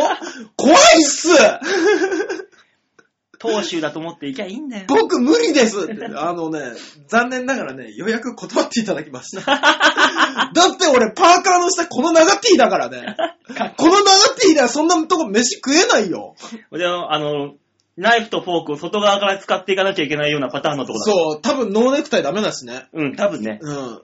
[0.56, 1.28] 怖いっす
[3.48, 4.84] 東州だと思って行きゃいいんだよ。
[4.88, 6.06] 僕無理ですって。
[6.16, 6.60] あのね、
[7.08, 9.42] 残念ながらね、予約断っていただきました。
[9.50, 13.16] だって俺、パーカーの下、この長 T だからね。
[13.76, 16.34] この長 T ではそんなとこ飯食えないよ。
[16.72, 17.54] で、あの、
[17.96, 21.04] ナイフとフォークを外側から使っていかなきゃいけないようなパターンのとこだ。
[21.04, 22.86] そう、多分ノーネクタイダメだしね。
[22.92, 23.02] う。
[23.02, 23.58] うん、多分ね。
[23.62, 24.02] うん。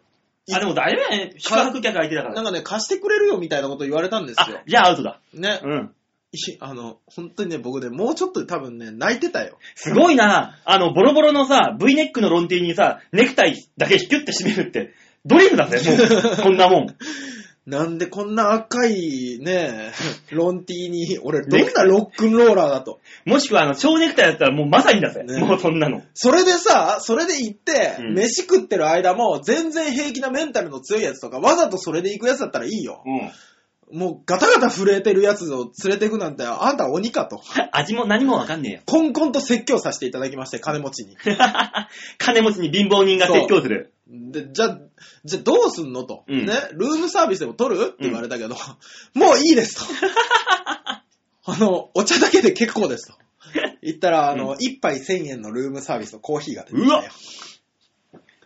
[0.52, 1.34] あ、でも大丈夫だね。
[1.38, 2.34] 宿泊客相手だから。
[2.34, 5.20] なんかね、貸してくれるよみたいなこと言われたんですよあ。、じゃあアウトだ。
[5.34, 5.60] ね。
[5.62, 5.94] うん。
[6.32, 9.58] いあの、本当にね、僕ね、もうちょっと多分ね、泣いてたよ。
[9.74, 10.58] すごいな。
[10.64, 14.94] あの、ボロボロのさ、V ネックのロンティーにさ、ネクタイだけキュッて締めるって、
[15.26, 16.36] ドリルだぜ、もう。
[16.42, 16.96] こんなもん。
[17.66, 19.92] なんでこんな赤いね、
[20.30, 23.00] ロンティーに、俺、どんなロックンローラーだと。
[23.26, 25.24] もしくは、あの、蝶ネクタイだったらもうまさにだぜ。
[25.24, 26.02] ねもうそんなの。
[26.14, 33.02] それでさ、それで行って、うん飯食ってる間も、全然平気なメンタルの強いやつとか、わざとそれで行くやつだったらいいよ。
[33.04, 33.30] うん。
[33.92, 37.42] もうガタガタ震えてるやつを連れてくなんて、あんた鬼かと。
[37.72, 38.80] 味も何もわかんねえよ。
[38.86, 41.16] コンコンと説教させていただきまして、金持ちに。
[42.18, 43.92] 金持ちに貧乏人が説教する。
[44.06, 44.78] で、じゃあ、
[45.24, 46.24] じゃあどうすんのと。
[46.28, 47.86] うんね、ルームサービスでも取る？
[47.86, 48.56] って言われたけど、
[49.14, 49.84] もういいですと。
[51.44, 53.14] あの、お茶だけで結構ですと。
[53.82, 57.04] 言ったら、あの、うん一杯1000円のルームサービスのコーヒーが出てきたようわ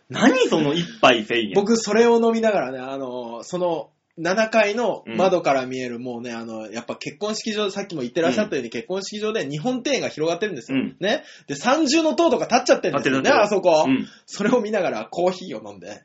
[0.09, 1.51] 何その一杯1000円。
[1.55, 5.17] 僕、それを飲みながらね、あの、その、7階のうん。
[5.17, 10.77] 窓から見える、もうね、あの、やっぱ結婚式場、さっきも言ってらっしゃったように、結婚式場で日本庭園が広がってるんですよ。
[10.77, 10.95] うん。
[10.99, 11.23] ね。
[11.47, 13.15] で、三重の塔とか立っちゃってるんですよ。
[13.15, 13.43] ね、立ってる。
[13.43, 14.07] あそこ、うん。
[14.25, 16.03] それを見ながらコーヒーを飲んで。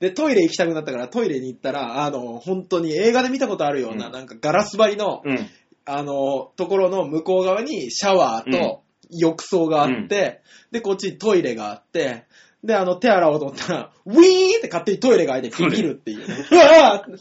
[0.00, 4.12] で、トイレ行きたくなったからトイレに行ったら、あの、本当に映画で見たことあるような、うん。
[4.12, 5.46] なんかガラス張りの、うん。
[5.84, 10.40] あの、ところの向こう側にシャワーと浴槽があって、
[10.70, 12.24] で、こっちにトイレがあって、
[12.64, 16.46] で、あの、手洗おうと思ったら、ウィーンって勝手にトイレが開いてビビるっていうね。
[16.50, 17.18] うわぁ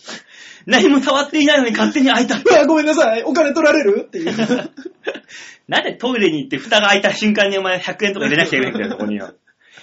[0.67, 2.35] 何も触っていないのに勝手に開いた。
[2.45, 4.31] うわごめんなさいお金取られるっていう。
[5.67, 9.33] なんでトイレに行って蓋が開いた瞬間にお前100円とか入れなきゃいけないんだよ、そこには。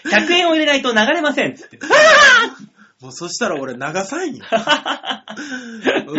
[0.04, 1.78] 100円を入れないと流れませんっつって。
[3.00, 4.44] もうそしたら俺流さんよ。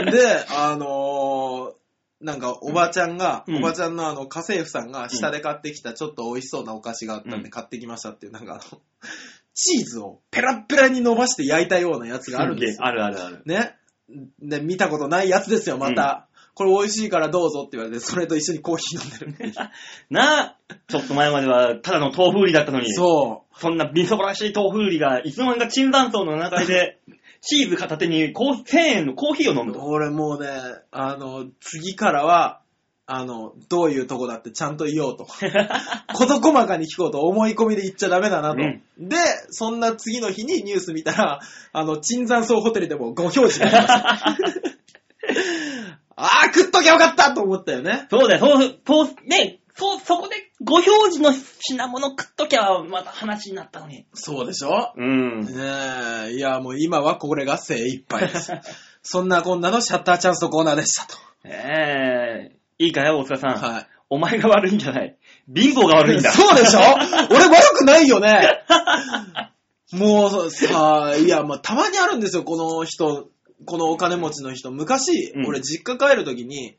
[0.01, 1.78] んで、あのー
[2.21, 8.81] なんかおばちゃんが、うんおばちゃんのあの家政婦さんが下で買ってきたちょっと美味しそうなお菓子があったんうんで買ってきましたっていう、なんかあの、
[9.53, 12.85] チーズをペラッペラに伸ばして焼いたようなやつがあるんですよ。
[12.85, 13.41] あるあるある。
[13.45, 13.75] ね。
[14.39, 16.29] で、見たことないやつですよ、また。
[16.59, 19.53] これ美味しいからどうぞって言われて、それと一緒にコーヒー飲んでるっていう。
[20.11, 20.57] なあ、
[20.89, 26.99] ちょっと前まではただの豆腐売りだったのに、そそんなみそぼらしい豆腐売りが、いつの間にか椿山荘の中で、
[27.41, 29.75] チーズ片手にコー1000円のコーヒーを飲むう。
[29.75, 29.81] と。
[29.83, 30.49] 俺もうね、
[30.91, 32.61] あの、次からは、
[33.11, 35.25] あの、どういうとこだってちゃんと言おうと。
[36.13, 38.61] 事細かに聞こうと思い込みで言っちゃダメだなと。
[38.61, 39.15] うんで、
[39.49, 41.39] そんな次の日にニュース見たら、
[41.71, 44.37] あの、椿山荘ホテルでもご表示がありました。
[46.17, 48.07] あー、食っときゃよかったと思ったよね。
[48.11, 54.05] そうだよ、そう、そう、ね、そう、そこでご表示の品物食っときゃまた話になったのに。
[54.13, 54.91] そうでしょ？
[54.97, 55.41] うん。
[55.41, 55.53] ね
[56.27, 58.51] え、いやもう今はこれが精一杯です。
[59.01, 61.17] そんなこんなのシャッターチャンスのコーナーでしたと。
[61.45, 63.57] ええいいかよ、大塚さん。
[63.73, 63.87] はい。
[64.09, 65.15] お前が悪いんじゃない。
[65.53, 66.31] 貧乏が悪いんだ。
[66.31, 66.79] そうでしょ？
[67.31, 68.63] 俺悪くないよね。
[69.93, 73.29] もうさ、いや、まあ、たまにあるんですよ、この人、
[73.65, 74.71] このお金持ちの人。
[74.71, 76.75] 昔、うん俺実家帰るときに、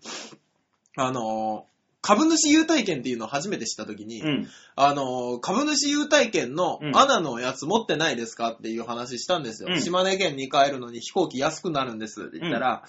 [0.96, 1.66] あの、
[2.02, 4.48] 株主優待券っていうのを初めて知ったときに、うん。
[4.74, 9.68] あの、株主優待券のうんアナのやつ持ってないですかっていう話したんですよ。
[9.70, 12.84] うん島根県に帰るのに飛行機安くなるんですって言ったら、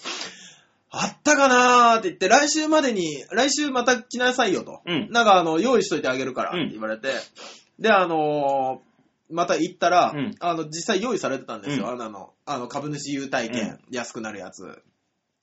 [0.94, 4.82] あったかなーって言って、来週までに、来週また来なさいよと。
[4.86, 7.10] うんなんかあの、用意しといてあげるからうんって言われて、
[7.80, 8.92] で、あのー
[9.34, 11.86] また行ったら、うんあの、実際用意されてたんですよ。
[11.86, 14.82] うんアナの、あの、株主優待券、安くなるやつ。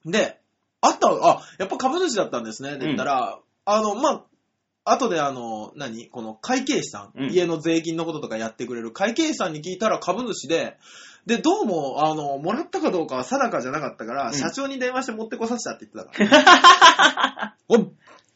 [0.04, 0.38] で、
[0.82, 3.38] あった、あ、やっぱ株主だったんですねって言ったら、
[3.70, 4.24] あの、ま
[4.84, 6.08] あ、後であの、何？
[6.08, 10.78] この会計士さん、うん家の税金のこととかやってくれる会計士さんに聞いたら株主で、
[11.26, 17.54] で、どうも、あの、もらったかどうかは定かじゃなかったから、うん社長に電話して持ってこさせたって言ってたから。
[17.68, 17.76] お、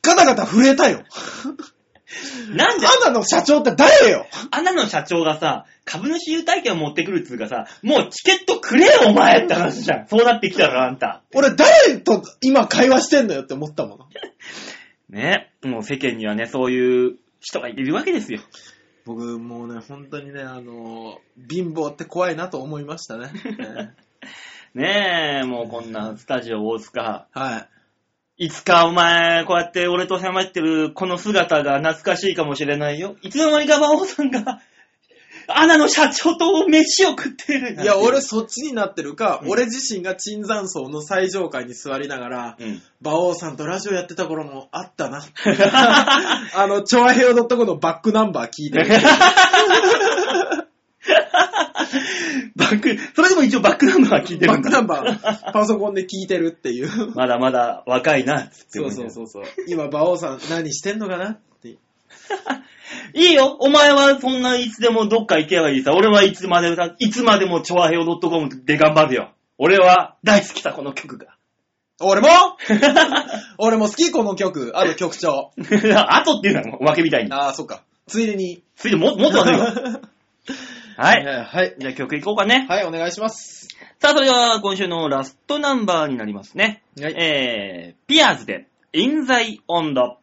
[0.02, 1.02] ガタガタ震えたよ。
[2.54, 4.26] なんで、アナの社長って誰よ？
[4.50, 10.08] アナの社長がさ、株主優待券を持ってくるっつうかさ、もうチケットくれよ、お前って話じゃん。
[10.08, 11.22] そうなってきたら、あんた。
[11.34, 14.08] 俺誰と今会話してんのよって思ったもの。
[15.12, 15.52] ね。
[15.62, 18.40] もう世間にはね、そういう人がいるわけですよ。
[19.04, 21.18] 僕もうね、本当にね、あの、
[21.50, 23.30] 貧乏って怖いなと思いましたね。
[23.58, 23.94] ね
[24.74, 27.26] ねえ、もうこんなスタジオ大塚。
[27.30, 27.68] は
[28.38, 28.44] い。
[28.46, 33.16] いつかお前、こうやって俺と喋ってるこの姿が懐かしいかもしれないよ。
[33.20, 34.62] いつの間にか馬王さんが、
[35.48, 42.80] アナの社長と飯を食ってるいや、俺そっちになってるか、うん俺自身が椿山荘の最上階に座りながら、うん。
[43.00, 45.22] 馬王さんとラジオやってた頃もあったな。
[46.54, 48.88] あの、チョアヘオ .com のバックナンバー聞いてる。
[52.56, 54.52] バック、それでも一応バックナンバー聞いてる。
[54.52, 56.88] バックナンバー、パソコンで聞いてるっていう。
[57.14, 59.44] まだまだ若いな、つってそうそうそうそう。
[59.68, 61.38] 今、馬王さん何してんのかな？
[63.14, 65.92] いいよ、お前はそんないつでもどっか行けばいいさ。
[65.94, 69.30] 俺はいつまでも、いつまでもチョアヘオ .com で頑張るよ。
[69.58, 71.36] 俺は大好きだ、この曲が。
[72.00, 72.28] 俺も？
[73.58, 74.72] 俺も好き、この曲。
[74.74, 75.52] あと曲調。
[75.96, 77.32] あとっていうのはおまけみたいに。
[77.32, 77.82] ああ、そっか。
[78.06, 78.62] ついでに。
[78.76, 80.00] ついでも、もっとはねえわ。
[80.96, 81.24] はい。
[81.24, 81.74] はい。
[81.78, 82.66] じゃあ曲いこうかね。
[82.68, 83.68] はい、お願いします。
[84.00, 86.82] さあ、それでは今週のラストナンバーになりますね。
[87.00, 90.16] はいえー、ピアーズで、In Thy Ond。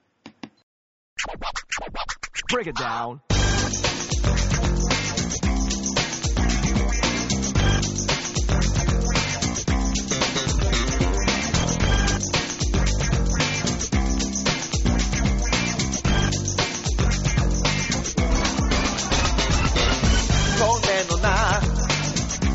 [2.52, 3.22] Break it down.
[20.60, 21.62] 利根のな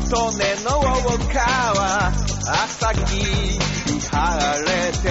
[0.05, 2.13] 利根の大川
[2.47, 3.03] 朝日
[4.11, 4.17] 晴
[4.65, 5.05] れて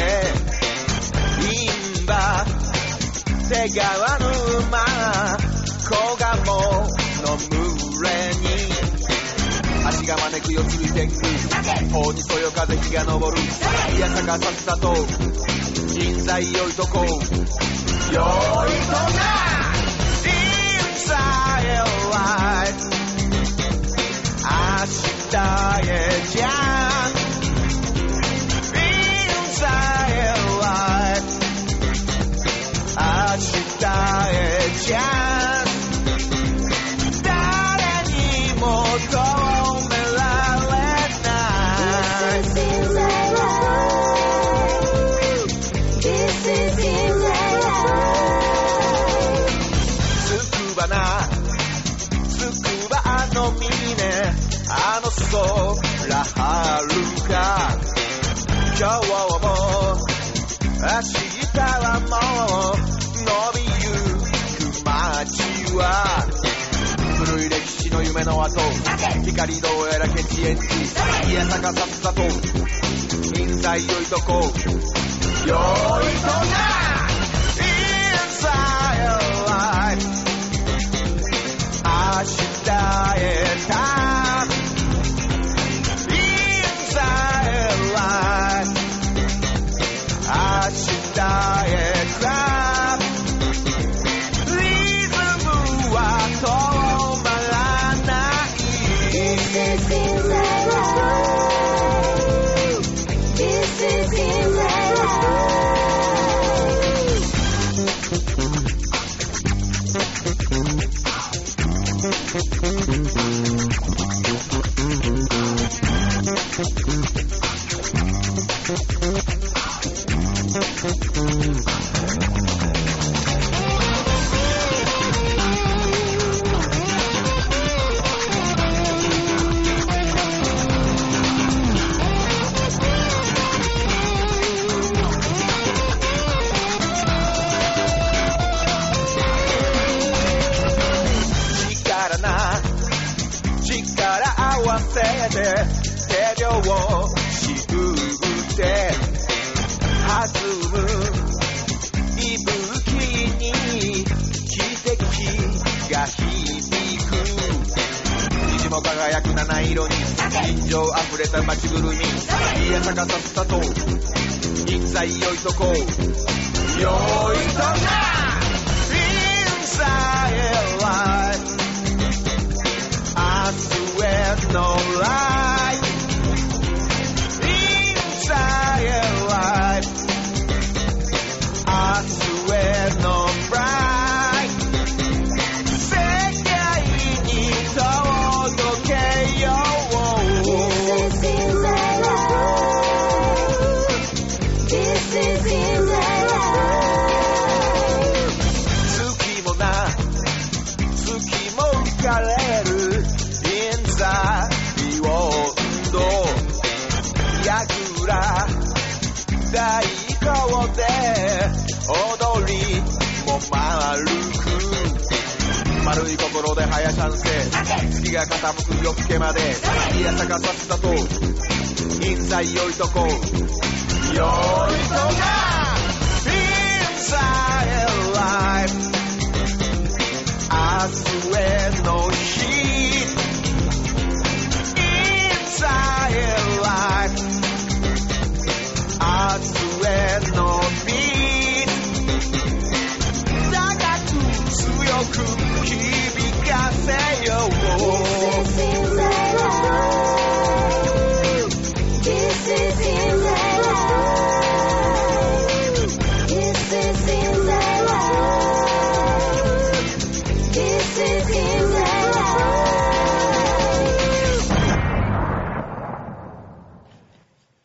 [1.42, 2.46] いいんだ
[3.48, 4.03] 手川
[10.05, 11.12] 足が招くよついてく
[11.90, 13.38] 法にそよ風日が昇る。
[13.96, 14.94] いやさかさっさと
[15.86, 18.28] 人材よいとこよいとな。
[20.94, 22.74] Inside your life
[24.42, 24.86] 明
[25.30, 25.36] 日
[25.88, 25.92] へ
[26.36, 26.84] じゃあ
[69.35, 70.62] 光どうやらケチエンチ。
[71.32, 72.22] いやさかさっさと。
[73.35, 75.59] 臨済よいとこよいとな
[77.59, 80.07] Inside your life
[81.85, 81.91] 明
[82.64, 82.70] 日
[83.18, 84.13] へた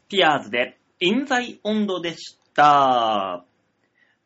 [0.09, 3.45] ピアーズで、印在温度でした。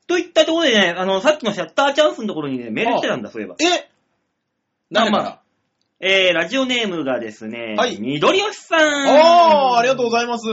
[0.08, 3.56] といったところでね、あの、さっきのシャッターチャンスのところにね、メール来てたんだ、そういえば。
[3.60, 3.90] え？
[4.92, 5.44] 誰かまあ
[6.00, 8.80] えー、ラジオネームがですね、はい緑吉さん。
[8.80, 10.48] ああー、ありがとうございます。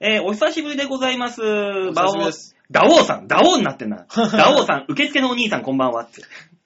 [0.00, 1.42] えー、お久しぶりでございます。
[1.42, 2.56] お久しぶりです。
[2.70, 4.06] ダオーさん、ダオーになってんな。
[4.08, 6.22] ダオーさん、受付のお兄さんこんばんはって。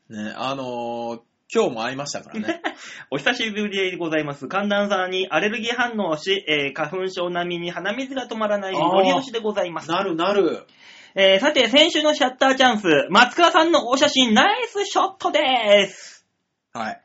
[0.08, 1.20] ね、あのー、
[1.54, 2.62] 今日も会いましたからね。
[3.10, 4.48] お久しぶりでございます。
[4.48, 9.90] 寒暖差にアレルギー反応をし、えー花粉症並みに鼻水が止まらない緑吉でございます。
[9.90, 10.66] なるなる。
[11.14, 16.26] えーさて、先週のシャッターチャンス、松川さんのお写真、ナイスショットです。
[16.72, 17.00] はい。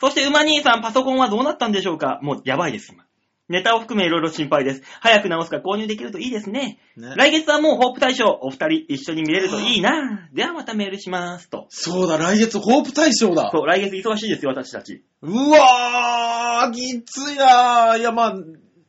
[0.00, 2.20] そして、馬兄さん、パソコンはどうなったんでしょうか？
[2.22, 3.04] もう、やばいです、今。
[3.48, 4.82] ネタを含めいろいろ心配です。
[5.00, 6.78] 早く直すか購入できるといいですね。
[6.96, 10.28] ね来月はもうホープ大賞、お二人一緒に見れるといいな。
[10.34, 11.48] ではまたメールします。
[11.48, 11.66] と。
[11.70, 13.50] そうだ、来月ホープ大賞だ。
[13.50, 15.02] そう、来月忙しいですよ、私たち。
[15.22, 18.00] うわー、きついなー。
[18.00, 18.34] いや、まあ、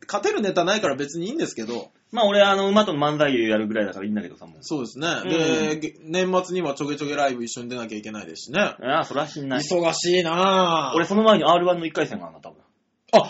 [0.08, 4.58] 勝てるネタないから別にいいんですけど、まあ、俺、あの、馬との漫才やるぐらいだからいいんだけどさ、もう。
[4.62, 5.08] そうですね。
[5.08, 8.60] うんで、げ年末にはちょげちょげライブ一緒に出なきゃいけないですしね。
[8.60, 9.60] ああ、それはしんない。
[9.60, 10.96] 忙しいなー。
[10.96, 12.58] 俺、その前に R1 の1回戦があるな、多分。
[13.14, 13.30] あ、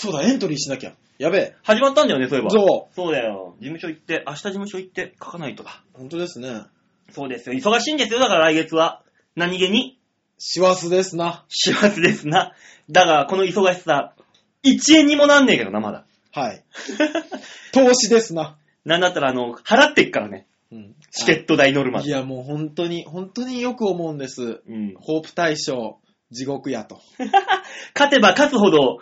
[0.00, 0.94] そうだ、エントリーしなきゃ。
[1.18, 1.56] やべえ。
[1.62, 2.48] 始まったんだよね、そういえば。
[2.48, 2.94] そう。
[2.94, 3.54] そうだよ。
[3.60, 5.84] 事務所行って、明日事務所行って書かないとだ。
[5.92, 6.62] 本当ですね。
[7.10, 7.54] そうですよ。
[7.54, 9.02] 忙しいんですよ、だから来月は。
[9.36, 9.98] 何気に、
[10.38, 11.44] 師走ですな。
[11.50, 12.54] 幸せですな。
[12.90, 14.14] だが、この忙しさ、
[14.64, 16.06] 1円にもなんねえけどな、まだ。
[16.32, 16.64] はい。
[17.72, 18.56] 投資ですな。
[18.86, 20.46] なんだったら、あの、払ってっからね。
[20.72, 20.94] うん。
[21.10, 24.62] チケット代ノルマいや、もう本当に、本当によく思うんです。
[24.66, 24.94] うん。
[24.98, 25.98] ホープ大賞、
[26.30, 27.02] 地獄やと。
[27.94, 29.00] 勝てば勝つほど、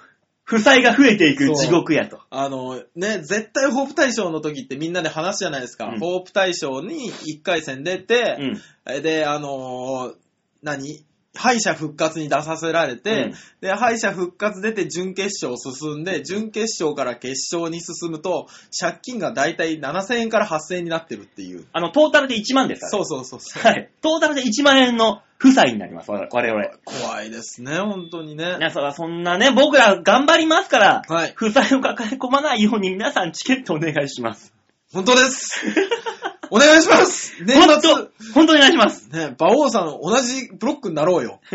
[0.48, 2.20] 負債が増えていく地獄やと。
[2.30, 5.88] あの、ね、絶対ホープ大賞の時ってみんなで話すじゃないですか。
[5.88, 8.38] うんホープ大賞に1回戦出て
[8.86, 9.02] う、ん。
[9.02, 10.14] で、あのー
[10.62, 11.04] 何？
[11.34, 18.46] 敗者復活に出させられて、うんで、敗者復活出て準決勝進んで、準決勝から決勝に進むと、
[18.78, 21.66] 借金がだいたい7000円から8000円になってるっていう。
[21.72, 22.90] あの、トータルで1万ですから。
[22.90, 23.62] そうそうそうそう。
[23.66, 23.90] はい。
[24.00, 26.64] トータルで1万円の負債になります、我々。
[26.84, 28.54] 怖いですね、本当にね。
[28.58, 31.32] 皆さんそんなね、僕ら頑張りますから、はい。
[31.34, 34.52] 負債を抱え込まないように皆さんチケットお願いします。
[34.92, 35.66] 本当です。
[36.50, 37.96] お願いします年本末当、
[38.34, 39.08] 本当にお願いします。
[39.10, 41.40] ね、馬王さん同じブロックになろうよ。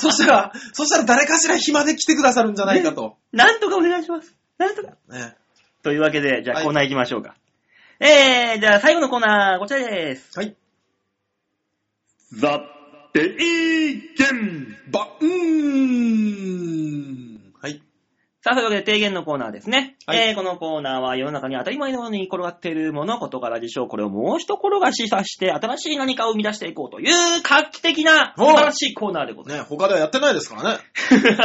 [0.00, 3.16] そしたら、そしたら誰かしら暇で来てくださるんじゃないかと。
[3.32, 4.34] なんとかお願いします。
[4.58, 4.92] なんとか。
[5.08, 5.34] ね。
[5.82, 7.34] というわけで、じゃあはいコーナー行きましょうか。
[8.00, 10.38] えー、じゃあ最後のコーナー、こちらです。
[10.38, 10.56] はい。
[12.32, 12.60] ザ・
[13.12, 17.33] テイケンば、うーん。
[18.44, 18.52] はい。
[18.52, 19.96] さあ、そういうわけで提言のコーナーですね。
[20.06, 30.78] はいえー、このコーナーは世の中に当たり前のように転がっているもの、ことから事象、これをもう一転がしさして、新しい何かを生み出していこうという画期的な素晴らしいコーナーでございね、他ではやってないですからね。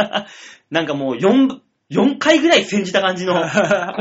[0.00, 0.64] ます。
[0.70, 3.42] なんかもう4、4回ぐらい煎じた感じのコー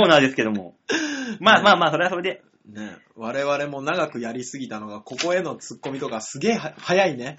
[0.07, 0.75] ナーですけども。
[1.39, 2.41] まあまあまあ、それはそれで。
[2.65, 7.37] ね、我々も長くやりすぎたのが、ここへの突っ込みとかすげえは早いね。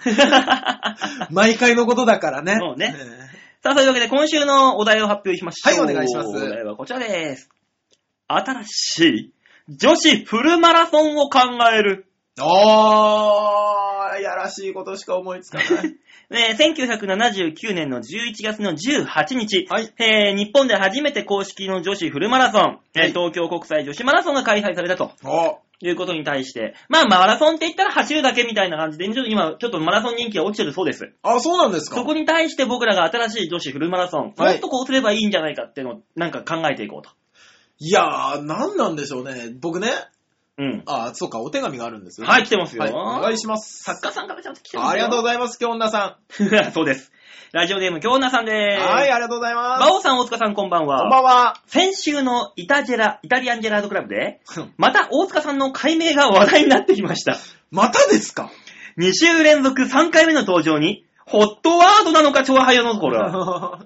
[1.31, 2.57] 毎回のことだからね。
[2.59, 2.95] そうね
[3.63, 5.85] さあ、そういうわけで今週のお題を発表しましょう。
[5.85, 7.51] はいお願いしますお題はこちらです。
[8.27, 9.33] 新しい
[9.69, 11.41] 女子フルマラソンを考
[11.71, 12.07] える。
[12.41, 15.69] おー、やらしいことしか思いつかない。
[16.31, 31.13] ね、1979年の11月の18日、はいえー日本で初めて公式の女子フルマラソン、えーはい東京国際女子マラソンが開催されたとおいうことに対して、まあマラソンって言ったら走るだけみたいな感じで、ちょっと今ちょっとマラソン人気が落ちてるそうです。
[31.23, 31.97] あ、そうなんですか？
[31.97, 37.11] そこに対して僕らが新しい女子フルマラソン、はいもっとこうすればいいんじゃないかっていうのをなんか考えていこうと。
[37.79, 39.51] いやー、なんなんでしょうね。
[39.59, 39.89] 僕ね、
[40.59, 40.83] うん。
[40.85, 42.33] あ、そうか、お手紙があるんですよね。
[42.33, 42.83] はい、来てますよ。
[42.83, 43.83] はい、お願いします。
[43.83, 44.91] 作家さんからちゃんと来てますよ。
[44.91, 46.73] ありがとうございます、京女さます。
[46.75, 47.11] そうです。
[47.53, 48.55] ラジオネーム、京奈さんでん。
[48.55, 48.81] ーす。
[48.81, 49.83] はい、ありがとうございます。
[49.83, 51.01] 馬王さん、大塚さん、こんばんは。
[51.01, 51.61] こんばんは。
[51.67, 54.41] 先週のイタジェラ、イタリアンジェラードクラブで、
[54.77, 57.39] また大塚さんの解明が話題になってきました。
[57.73, 58.53] またですか
[58.99, 63.19] ？2週連続3回目の登場に、ホットワードなのか、超ハヨのところ。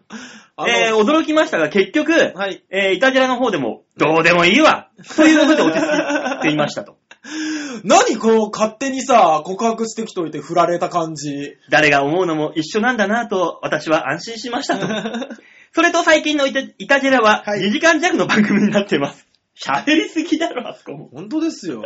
[0.56, 2.62] あの、えー、驚きましたが、結局、はい。
[2.70, 6.98] えー、イタジェラの方でも、どうでもいいわ、ということで落ち着いていましたと。
[7.84, 11.56] 何この勝手にさ、告白してきといて振られた感じ。
[11.70, 14.86] 誰が思うのも一緒なんだなと、私は安心しましたと。
[15.72, 19.26] それと最近のイタジェラは、はい2時間弱の番組になっています。
[19.56, 21.08] 喋りすぎだろ、あそこも。
[21.12, 21.84] 本当ですよ。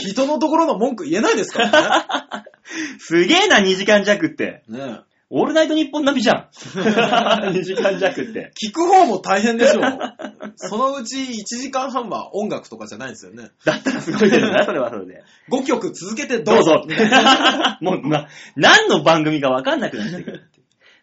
[0.00, 2.44] 人のところの文句言えないですから
[2.98, 4.62] すげえな、2時間弱って。
[4.68, 5.00] ね。
[5.34, 6.48] ねオールナイトニッポン並みじゃん。
[6.54, 8.52] 2時間弱って。
[8.54, 9.82] 聞く方も大変でしょう。
[10.56, 13.50] そのうち1時間半は音楽とかじゃないんですよね。
[13.64, 15.22] だったらすごいけどな、それはそれで。
[15.50, 16.94] 5曲続けてどどうぞうぞ。
[17.80, 20.44] もう、な、何の番組かわかんなくなってくる。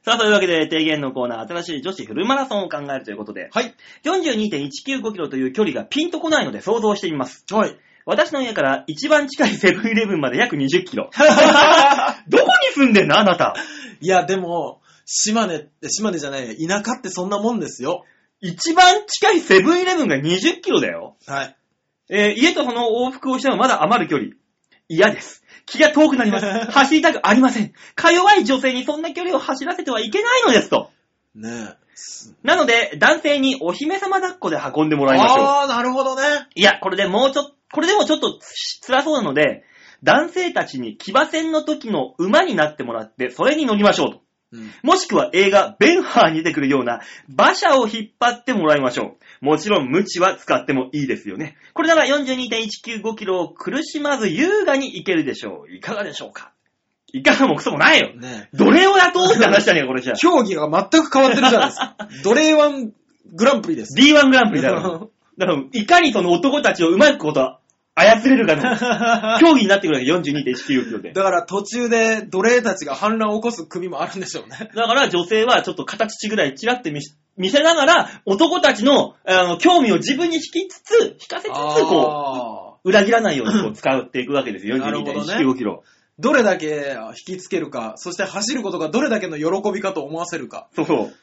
[0.04, 3.76] さあ、というわけで、提言のコーナー、新しい女子フルマラソンを考えるということで、はい。
[4.04, 7.46] 42.195キロという距離がピンとこないので想像してみます。
[7.52, 7.78] はい。
[8.06, 11.10] 私の家から一番近いセブンイレブンまで約20キロ。
[12.28, 13.18] どこに住んでんの？
[13.18, 13.56] あなた。
[14.00, 18.06] いや、でも、島根って、島根じゃない、田舎ってそんなもんですよ。
[18.40, 21.16] 一番近いセブンイレブンが20キロだよ。
[21.28, 21.56] はい。
[22.10, 24.32] えー家とその往復をしてもまだ余る距離。
[24.90, 25.44] 嫌です。
[25.66, 26.46] 気が遠くなります。
[26.72, 27.74] 走りたくありません。
[27.96, 30.90] か弱い女性にそんな距離を走らせてはいけないのですと。
[31.36, 31.82] ねえ。
[31.96, 35.46] すなので、男性にお姫様抱っこで運んでもらいましょう。
[35.46, 36.24] あー、なるほどね。
[36.56, 39.64] いや、これでもうちょっと、これでもちょっとつ辛そうなので、
[40.04, 44.22] 男性たちに騎馬戦の時の馬になってもらって、それに乗りましょうと。
[44.54, 44.72] うん。
[44.84, 49.46] もしくは映画、ベンハーに出てくるような馬車を引っ張ってもらいましょう。
[49.46, 51.56] もちろん、無知は使ってもいいですよね。
[51.74, 55.74] これなら42.195キロを苦しまず優雅に行けるでしょう。
[55.74, 56.52] いかがでしょうか？
[57.14, 58.14] いかがもクソもないよ。
[58.16, 58.58] ねえ。
[58.58, 60.18] 奴隷を雇おうって話だね、これじゃあ。
[60.18, 61.96] 競技が全く変わってるじゃないですか。
[62.24, 62.92] 奴隷ワン
[63.34, 63.96] グランプリです。
[63.98, 65.12] D1 グランプリだろ。
[65.38, 67.61] だから、いかにその男たちをうまくこと
[67.94, 68.62] 操れるかの
[69.40, 71.12] 競技になってくるわけ、42.195キロで。
[71.12, 74.70] だから途中で奴隷たちが反乱を起こす組もあるんでしょうね。
[74.76, 85.84] だから女性はちょっと形ぐらいチラって見せながら、男たちのあの興味を自分に引きつつ、引かせつつ、こあう、裏切らないようにこう使っていくわけですよ、 なるほどね42.195キロ。
[85.86, 90.68] ーどれだけ引きつけるか、そして走ることがどれだけの喜びかと思わせるか。
[90.76, 91.14] そうそう。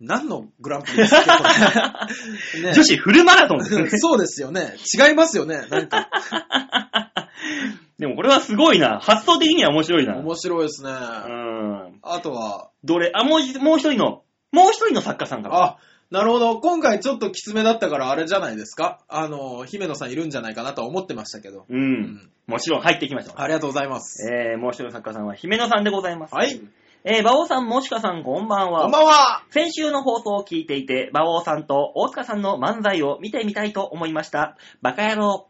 [0.00, 2.08] 何のグランプリですか？
[2.74, 3.90] 女子フルマラソンですね。
[4.00, 4.74] そうですよね。
[4.98, 5.62] 違いますよね。
[5.70, 6.08] なんか、
[7.98, 8.98] でもこれはすごいな。
[9.00, 10.16] 発想的には面白いな。
[10.16, 10.90] 面白いですね。
[10.90, 11.98] うん。
[12.02, 14.22] あとは、どれ、あ、もう一、もう一人の、
[14.52, 15.62] もう一人の作家さんから。
[15.62, 15.76] あ、
[16.10, 16.58] なるほど。
[16.60, 19.00] 今回ちょっときつめだったからあれじゃないですか？
[19.08, 21.66] あの、姫野さんいるんじゃないかなとは思ってましたけど。
[21.68, 21.72] う。。
[21.72, 23.40] うんもちろん入ってきました。
[23.40, 24.26] ありがとうございます。
[24.28, 26.34] えー、もう一人の作家さんは姫野さんでございます。
[26.34, 26.60] はい。
[27.02, 28.82] えー、馬王さん、もしかさん、こんばんは。
[28.82, 29.42] こんばんは。
[29.50, 34.56] 先週の放送を聞いていて、馬王さんと大塚さんの漫才を見てみたいと思いました。
[34.82, 35.46] バカ野郎。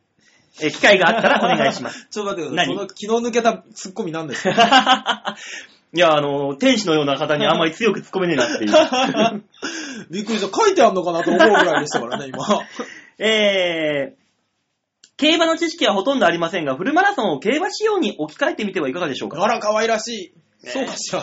[0.63, 2.07] えー機会があったらお願いします。
[2.11, 2.75] ちょっと待ってください。
[2.75, 2.77] 何？
[2.77, 5.37] その気の抜けたツッコミなんですか？
[5.93, 8.71] いや、あの、天使のような方にあんまり強く突っ込めねえなっていう。
[10.11, 10.57] びっくりした。
[10.57, 12.45] 書いてあんのかなと思うぐらいでしたからね、今。
[13.19, 19.43] えー、競馬の知識はほとんどありませんが、フルマラソンを競馬仕様に置き換えてみてはいかがでしょうか？
[19.43, 20.33] あら、可愛らしい。
[20.63, 21.21] ねそうかしら。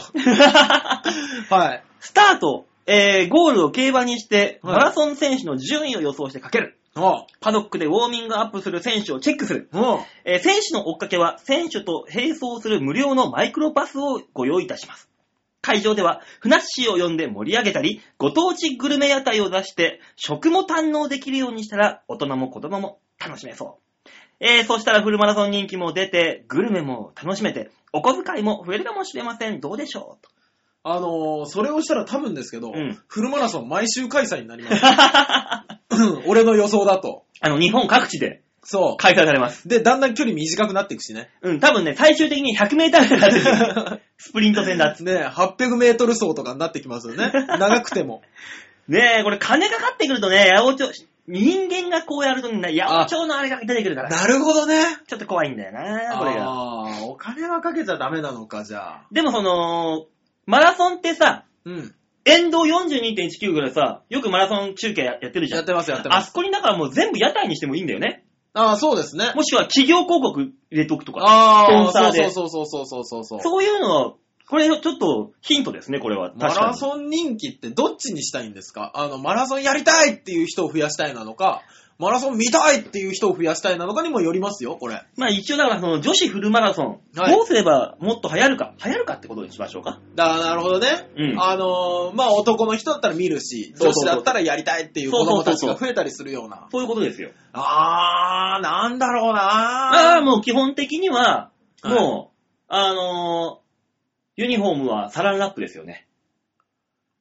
[1.49, 1.83] はい。
[1.99, 6.77] スタート、えー、ゴールを競馬にして、はいマラソン選手の順位を予想してかける。
[6.95, 9.69] あパドックでウォーミングアップする選手をチェックする。
[9.71, 9.81] うん。
[10.25, 15.09] えー選手の追っかけは、選手と並走する無料のマイクロパスをご用意いたします。
[15.61, 24.09] 会場では、ふなっしーを呼んで盛り上げたり、ご当地グルメ屋台を出して、食も堪能できるようにしたら、大人も子供も楽しめそう。
[24.39, 29.59] えー、そしたらフルマラソン人気も出て、グルメも楽しめて、お小遣いも増えるかもしれません。
[29.59, 30.23] どうでしょう？
[30.23, 30.29] と
[30.83, 34.83] あのーそれをしたら多分ですけど、うんフルマラソン毎週開催になります。
[35.91, 37.23] うん俺の予想だと。
[37.41, 39.63] あの、日本各地でそ開催されます。
[39.65, 39.69] う。
[39.69, 41.29] で、だんだん距離短くなっていくしね。
[41.41, 44.01] うん、多分ね、最終的に100メーターぐらいになってくる。
[44.17, 45.13] スプリント戦だっつって。
[45.13, 47.31] ね800メートル走とかになってきますよね。
[47.31, 48.21] 長くても。
[48.89, 50.91] ねえ、これ金かかってくるとね、八百長、
[51.28, 54.82] 人間がこうやるとね、八百長のあれが出てくるから、なるほどね。
[55.07, 56.43] ちょっと怖いんだよな、これが。
[56.45, 59.07] ああ、お金はかけちゃダメなのか、じゃあ。
[59.11, 60.05] でもその、
[60.45, 61.93] マラソンってさ、うん。
[62.23, 65.59] 沿道42.19ぐらいさ、よくマラソン中継ややってるじゃん。
[65.59, 66.23] やってます、やってます。
[66.25, 68.23] あそこにだからもう全部屋台にしてもいいんだよね。
[68.53, 69.34] ああ、そうですね。
[69.36, 71.21] もしくは企業広告入れとくとか。
[71.23, 73.39] あスポンサあ、ーでそうそうそうそうそうそうそう。
[73.41, 74.13] そういうのは、
[74.49, 76.31] これちょっとヒントですね、これは。
[76.35, 78.91] マ確かにラソン人気ってどっちにしたいんですか？
[78.95, 81.63] あの、マラソンやりたいっていう人を増やしたいなのか、
[81.99, 85.01] マラソン見たいっていう人を増やしたいなのかにもよりますよ、これ。
[85.17, 89.99] まあ一応だからその女子フルマラソン、はいどうすればもっと流行るか、流行るかってことにしましょうか。
[90.15, 91.09] だなるほどね。
[91.17, 96.69] うんあのーまあ男の人だったら見るし、女そうそうそう子だったらやりたいっていう子供たちが増えたりするような。
[96.71, 97.31] そういうことですよ。
[97.51, 103.66] あー、なんだろうあなあ、もう基本的には、はいもう、あのー
[104.38, 106.07] ユニフォームはサランラップですよね。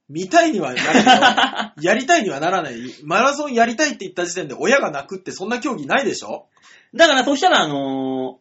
[0.08, 2.76] 見たいにはなるけど、やりたいにはならない。
[3.02, 6.46] マラソンやりたいって言った時点で親が泣くってそんな競技ないでしょ？
[6.94, 8.38] だからそしたらあの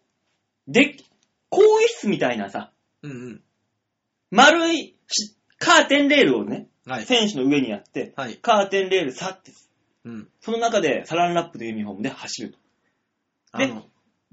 [0.68, 0.98] ーで、
[1.50, 2.72] 更衣室みたいなさ、
[3.02, 3.42] うんうん。
[4.32, 7.06] 丸いしカーテンレールをね、はい。
[7.06, 8.38] 選手の上にやって、はい。
[8.38, 9.52] カーテンレール去って、
[10.04, 10.28] うん。
[10.42, 12.58] その中でサランラップのユニフォームで走ると。
[13.52, 13.84] あの、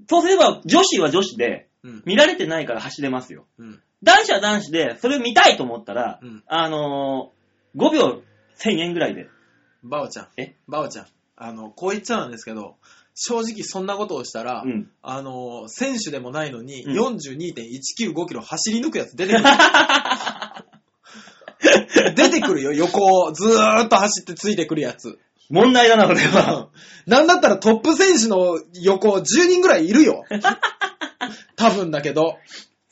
[0.09, 2.03] そうすれば、女子は女子で、うん。
[2.05, 3.45] 見られてないから走れますよ。
[3.57, 3.81] うん。
[4.03, 8.21] 男子は男子で、それを見たいと思ったら、うんあのー、5秒
[8.57, 9.27] 1000円ぐらいで。
[9.83, 10.27] バオちゃん。
[10.37, 10.55] え？
[10.67, 11.07] バオちゃん。
[11.35, 12.75] あの、こう言っちゃなんですけど、
[13.15, 14.89] 正直そんなことをしたら、うん。
[15.01, 19.45] あの、選手でもないのに、うん42.195キロ走り抜くやつ出てくる。
[22.15, 25.19] 出てくるよ、横をずーっと走ってついてくるやつ。
[25.49, 26.69] 問題だな、これは。
[27.05, 30.23] なんだったらトップ選手の横10人ぐらいいるよ。
[31.55, 32.37] 多分だけど。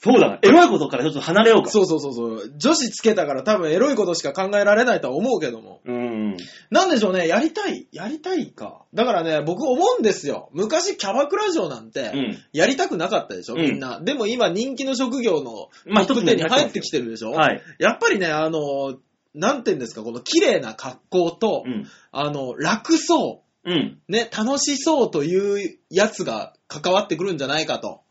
[0.04, 0.40] そうだな。
[0.42, 1.70] エロいことからちょっと離れようか。
[1.70, 2.54] そうそうそうそう。
[2.58, 5.80] 女子つけたから多分エロいことしか考えられないとは思うけども。
[5.86, 5.92] う。
[5.92, 6.38] ん。
[6.72, 8.84] なんでしょうね、やりたい、やりたいか。
[8.96, 10.50] だからね、僕思うんですよ。
[10.54, 12.38] 昔キャバクラ嬢なんて、うん。
[12.52, 14.00] やりたくなかったでしょ、うんみんな。
[14.02, 17.62] でも今人気の職業のまあトップ10に入ってきてるでしょ、はい。
[17.78, 18.98] やっぱりね、あの、
[19.36, 21.88] なんて言うんですか、この綺麗な格好と、うん。
[22.12, 24.00] あの、楽そうん。
[24.10, 28.02] う、ね、楽しそうというやつが関わってくるんじゃないかと。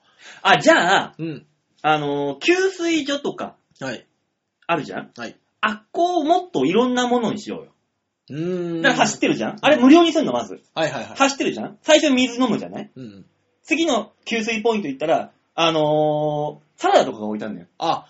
[0.43, 1.47] あ、じゃあ、うん。
[1.83, 4.07] あのー、給水所とかはい。
[4.66, 5.11] あるじゃん？
[5.16, 5.37] はい。
[5.61, 7.73] あっこをもっといろんなものにしようよ。
[8.31, 8.83] うーん。
[8.83, 9.57] だから走ってるじゃん？
[9.61, 10.61] あれ無料にするの、まず。
[10.75, 11.16] はいはいはい。
[11.16, 11.79] 走ってるじゃん？
[11.83, 12.91] 最初水飲むじゃない？
[12.95, 13.27] うん。
[13.62, 17.68] 次の給水ポイント行ったら、あのー、サラダとかが置いてあるんだよ。
[17.79, 18.07] あ、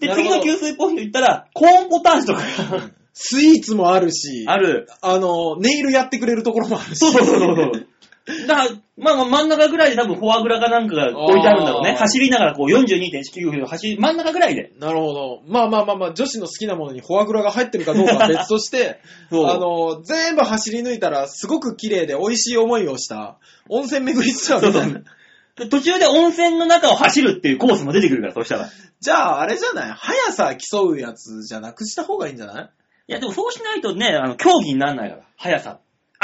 [0.00, 4.88] で、なるほど次の給水ポイント行ったら、コーンポタージュとかがスイーツもあるし、ある。
[5.00, 6.98] あの、ネイルやってくれるところもあるし。
[6.98, 7.88] そうそうそうそう。
[8.48, 11.90] だから、まあまあ真ん中ぐらいで多分フォアグラかなんかが置いてあるんだろうね。
[11.90, 14.72] あー走りながらこう42.195キロ走り、真ん中ぐらいで。
[14.80, 15.42] なるほど。
[15.46, 19.00] まあまあまあまあ、女子の好きなものにフォアグラが入ってるかどうかは別として、
[19.30, 23.36] そうあの、全部走り抜いたら、すごく綺麗で美味しい思いをした、
[23.68, 25.00] 温泉巡りツアーみたいな。
[25.00, 25.68] う。
[25.68, 28.66] 途中で温泉の中を走るっていうコースも出てくるから、そうしたら。
[28.66, 28.70] い
[29.00, 29.90] じゃあ、あれじゃない？
[29.92, 33.12] 速さ競うやつじゃなくした方がいいんじゃない？
[33.12, 35.22] や、でもそうしないとね、あの、競技にならないから。
[35.36, 35.78] 速さ。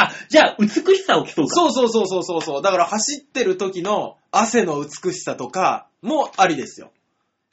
[0.05, 1.55] あ、じゃあ、美しさを競うか。
[1.55, 2.63] そうそうそうそうそうそう。
[2.63, 6.93] だから走ってる時の汗の美しさとかもありですよ。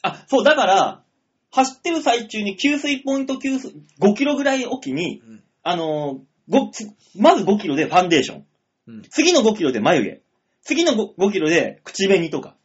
[0.02, 1.03] あ、そう、だから、
[1.52, 6.19] 走ってる最中に給水ポイント給水、5キロぐらいおきに、うんあのー
[6.49, 6.86] ごつ
[7.19, 8.45] まず5キロでファンデーション。
[8.88, 10.22] うん次の5キロで眉毛。
[10.61, 12.56] 次の 5, 5キロで口紅とか。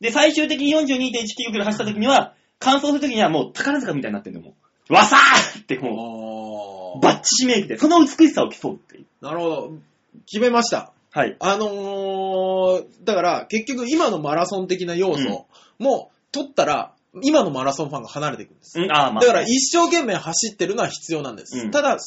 [0.00, 4.54] で、最終的に42.1キロ走った時には、乾燥する時にはもう宝塚みたいになってんのもう。
[4.90, 9.06] わさーってもう、バッチ締めきて、その美しさを競うっていう。
[9.20, 9.72] なるほど。
[10.26, 10.92] 決めました。
[11.12, 11.36] はい。
[11.40, 15.46] あのー、だから結局今のマラソン的な要素
[15.78, 18.80] も取ったら、今のマラソンファンが離れていくんです。
[18.80, 19.20] うん、あーまあ。
[19.20, 21.58] だから一生懸命走ってるのは必要なんです。
[21.58, 21.98] うんただ、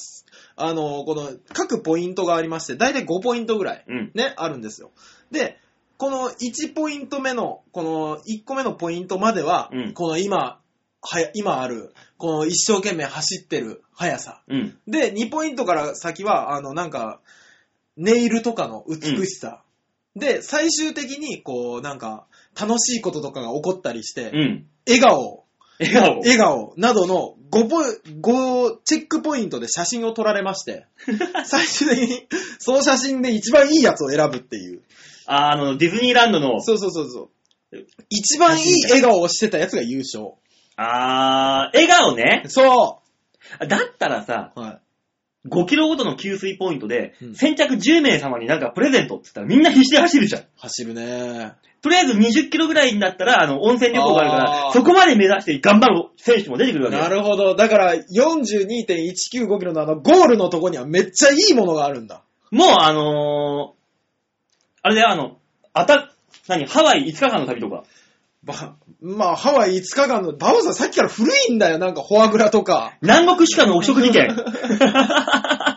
[0.55, 4.11] あのーこの各ポイントがありまして、だいたい5ポイントぐらいうん。
[4.13, 4.91] ね、あるんですよ。
[5.31, 5.57] で、
[5.97, 10.59] この1ポイント目の、この1個目のポイントまでは、うんこの今、
[11.05, 14.41] はや今ある、この一生懸命走ってる速さ。
[14.47, 14.77] うん。
[14.87, 17.19] で、2ポイントから先は、あの、なんか、
[17.97, 19.61] ネイルとかの美しさ。
[20.15, 22.25] で、最終的に、こう、なんか、
[22.59, 24.65] 楽しいこととかが起こったりして、うん。
[24.87, 25.43] 笑顔
[25.79, 26.19] 笑顔。
[26.19, 27.85] 笑顔などの5ポイ、
[28.21, 30.85] 5チェックポイントで写真を撮られまして、
[31.45, 32.27] 最終的に
[32.59, 34.81] その写真で一番いいやつを選ぶっていう。
[35.25, 37.29] ああの、ディズニーランドの、そうそうそうそう。
[38.09, 40.35] 一番いい笑顔をしてたやつが優勝。
[40.75, 42.43] あー、笑顔ね。
[42.47, 43.01] そ
[43.67, 44.59] だったらさ、う。
[44.59, 44.79] は
[45.45, 45.49] い。
[45.49, 50.43] 5キロごとの給水ポイントで、うん先着10名様になんかプレゼントって言ったらみんな必死で走るじゃん。
[50.57, 51.53] 走るね。
[51.81, 57.09] とりあえず20キロぐらいになったら、あの、温泉旅行があるかあら、ーそこまで目指して頑張る選手も出てくるわけなよ。
[57.09, 57.55] るほど。
[57.55, 62.23] だから、42.195キロのあの、ゴールのとこにはめっちゃいいものがあるんだ。
[62.51, 63.83] もう、あのー、
[64.81, 65.37] あれだよ、あの、
[65.73, 66.13] あた、
[66.47, 67.83] 何、ハワイ5日間の旅とか。
[68.43, 71.77] ば、まあ、ハワイ5日間の、バオさんさっきから古いんだよ。
[71.77, 72.97] なんか、フォアグラとか。
[73.01, 74.27] 南国歯科の汚職事件。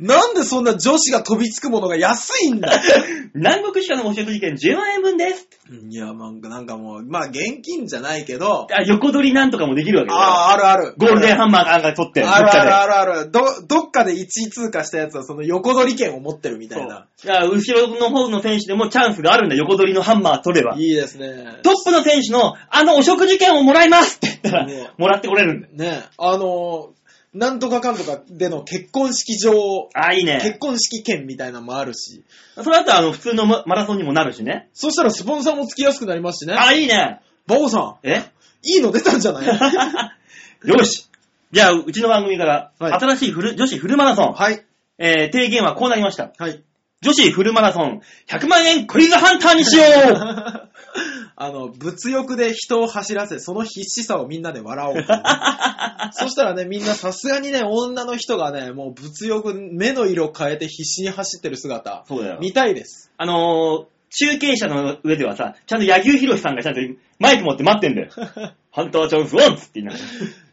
[0.00, 2.70] なんでそんな女子が飛びつくものが安いんだ？
[3.34, 5.48] 南国歯科の汚職事件10万円分です。
[5.90, 10.20] いや、なんかなんかもう、まあ、現金じゃないけど、あ横取りなんとかもできるわけだよ。
[10.20, 10.94] ああ、あるある。
[10.98, 13.30] ゴールデンハンマーかなんか取って、あるあるあるある。
[13.30, 17.06] ど、どっかで1位通過したやつはその横取り券を持ってるみたいな。
[17.24, 20.76] いや後ろの方の選手でもチャンスがあるんだ、横取りのハンマー取れば。
[20.78, 21.58] いいですね。
[21.62, 25.72] トップの選手の、あのお食事券をもらいますって言ったらね、もらってこれるんだよ。
[25.92, 27.03] ねあのー
[27.34, 30.56] なんとかかんとかでの結婚式場、あ、いい結ね。
[30.60, 32.22] 婚式券みたいなのもあるし、
[32.54, 34.68] それだとあの、普通のママラソンにもなるしね。
[34.72, 36.54] そしたらスポンサーもつきやすくなりますしね。
[36.56, 37.20] あ、いいね。
[37.46, 38.18] バオさえ？
[38.18, 38.22] ん、
[38.62, 39.46] いいの出たんじゃない？
[40.68, 41.08] よし。
[41.52, 44.64] じゃあ、うちの番組から、はい新しいフル女子フルマラソン、はい。
[44.98, 46.32] えー、提言はこうなりました。
[46.38, 46.62] はい。
[47.02, 50.70] 女子フルマラソン、100万円クイズハンターにしよう
[51.36, 55.06] あの、物欲で人を走らせ、その必死さをみんなで笑おうね。
[56.12, 62.38] そしたらね、みんなさすがにね、女の人がね、もう物欲、目の色変えて必死に走ってる姿、そうだよ。
[62.40, 63.10] 見たいです。
[63.16, 66.80] あのー、中継車の上ではさ、ちゃんと柳生博さんがちゃんと
[67.18, 68.10] マイク持って待ってんだよ。
[68.70, 70.04] ハンターチャンスワンツって言いながら。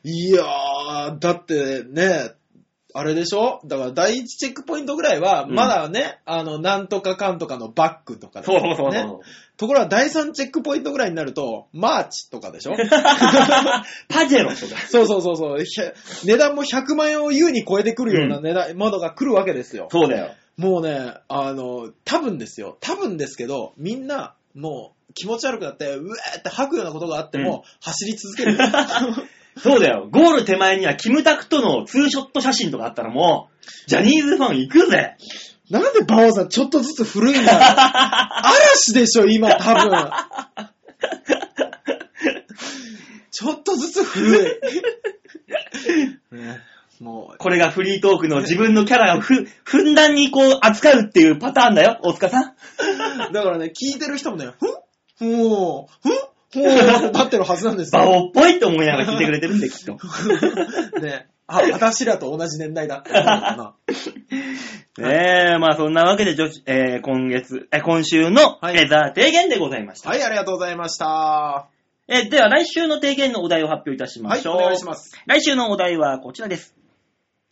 [0.04, 2.32] いやー、だってね、
[2.94, 3.62] あれでしょ？
[3.66, 9.04] だから第一チェックポイントぐらいは、うんまだね、あの、なんとかかんとかのバッグとかでそうそうそうそう。
[9.04, 9.06] ね。
[9.58, 12.74] ところが第三チェックポイントぐらいになると、マーチとかでしょ？
[14.10, 14.82] パジェロとか。
[14.90, 15.58] そうそうそうそう。
[16.26, 19.88] 値段も100万円を優に超えてくるような値段、ものが来るわけですよ。
[19.92, 20.32] そうだよ。
[20.58, 22.78] もうね、あの、多分ですよ。
[22.82, 25.90] 多分ですけど、みんな、もう、気持ち悪くなって、う
[26.34, 28.58] えーって吐くようなことがあっても、走り続ける。
[29.58, 30.08] そうだよ。
[30.10, 35.18] ゴール手前にはキムタクとのツーショット写真とかあったらもう、ジャニーズファン行くぜ。
[35.70, 37.60] なんでバオさんちょっとずつ古いんだよ。
[37.64, 40.12] 嵐でしょ、今、多分。
[43.32, 44.60] ちょっとずつ古
[46.32, 46.36] い。
[46.36, 46.62] ね、
[47.00, 52.44] もこれがフリートークの自分のキャラをふ、ふんだんにこう扱うっていうパターンだよ、大塚さん。
[52.44, 55.38] う、だからね、聞いてる人もね、ふん？
[55.40, 56.31] ほう、ふん？
[56.54, 58.12] ほう、ってなってるはずなんですバよ。
[58.12, 59.98] オっぽいって思いながら聞いてくれてるんで、きっと。
[61.02, 63.74] ね、あ、私らと同じ年代だって思うのかな。
[64.98, 70.10] ねえ、まあそんなわけで女子、えー今月、えー今週のはザー提言でございました。
[70.10, 71.08] はい、ありがとうございました。
[71.08, 71.68] は
[72.08, 74.56] えーでは来週の提言のお題を発表いたしまい、しょう。
[74.58, 75.18] お願いします。
[75.26, 76.76] 来週のお題はこちらです。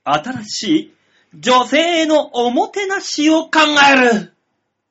[0.04, 0.94] 新しい
[1.36, 3.52] 女性のおもてなしを考
[3.94, 4.34] える。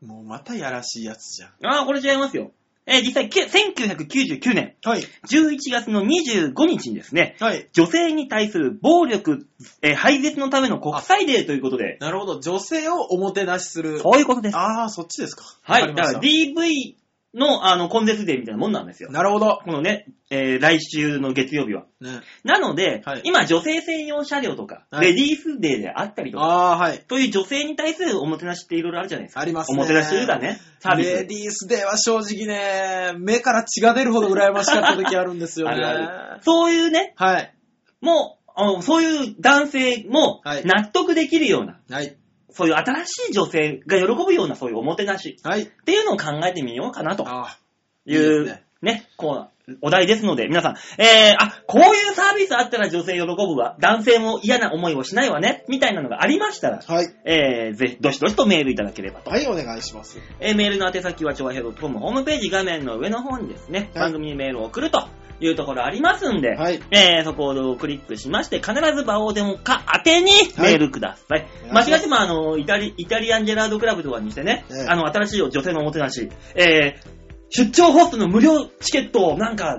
[0.05, 1.51] もうまたやらしいやつじゃん。
[1.67, 2.53] ああ、これ違いますよ。
[2.89, 7.69] えー実際、け1999年はい、11月の25日にですね、はい。
[7.73, 9.47] 女性に対する暴力、
[9.83, 13.99] えー廃絶のための国際デーということで、なるほど、女性をおもてなしする。
[14.01, 14.57] そういうことです。
[14.57, 15.45] ああ、そっちですか。
[15.63, 15.95] はい。
[15.95, 16.95] だから DV
[17.35, 19.11] の、あの、根絶デーみたいなもんなんですよ。
[19.11, 19.61] なるほど。
[19.63, 21.85] このね、えー来週の月曜日は。
[22.01, 22.21] ね。
[22.43, 27.05] なので、はい今女性専用車両とか、はいレディースデーであったりとか、ああ、はい。
[27.09, 29.41] そういう女性に対するおもてなしっていろいろあるじゃないですか。
[29.41, 29.77] ありますね。
[29.77, 31.11] おもてなしというかね、サービス。
[31.11, 35.75] レディースデーは正直ね、目から血が出るほど羨ましかった時あるんですよね。
[35.85, 37.55] あるあるそういうね、はい。
[38.01, 42.17] もう、あのそういう男性もはい納得できるような、はい。
[42.51, 45.37] そういう新しい女性が喜ぶようなそういうおもてなし。
[45.43, 45.63] はい。
[45.63, 47.29] っていうのを考えてみようかなと。
[47.29, 47.59] ああ、
[48.07, 48.65] いいいうですね。
[48.81, 57.07] ねこう、お題ですので、皆さん、えー、あ、こういうサービスあったら女性喜ぶわ、男性も嫌な思いをしないわね、みたいなのがありましたら、はい。
[57.25, 59.31] えー、ぜひ、どしどしとメールいただければと。
[59.31, 60.19] はい、お願いします。
[60.41, 64.05] えー、メールの宛先は、超平洋 .com ホームページ画面の上の方にですね、はい。
[64.05, 65.07] 番組にメールを送ると
[65.41, 66.81] いうところありますんで、はい。
[66.91, 71.47] えー、そこをクリックしまして、必ず場をでもか宛てにメールください。
[71.71, 77.19] お願い間違っても、あの、イタリ、イタリアンジェラードクラブとかにしてね、ええあの、新しい女性のおもてなし、えー、
[77.51, 79.79] 出張ホストの無料チケットをなんか、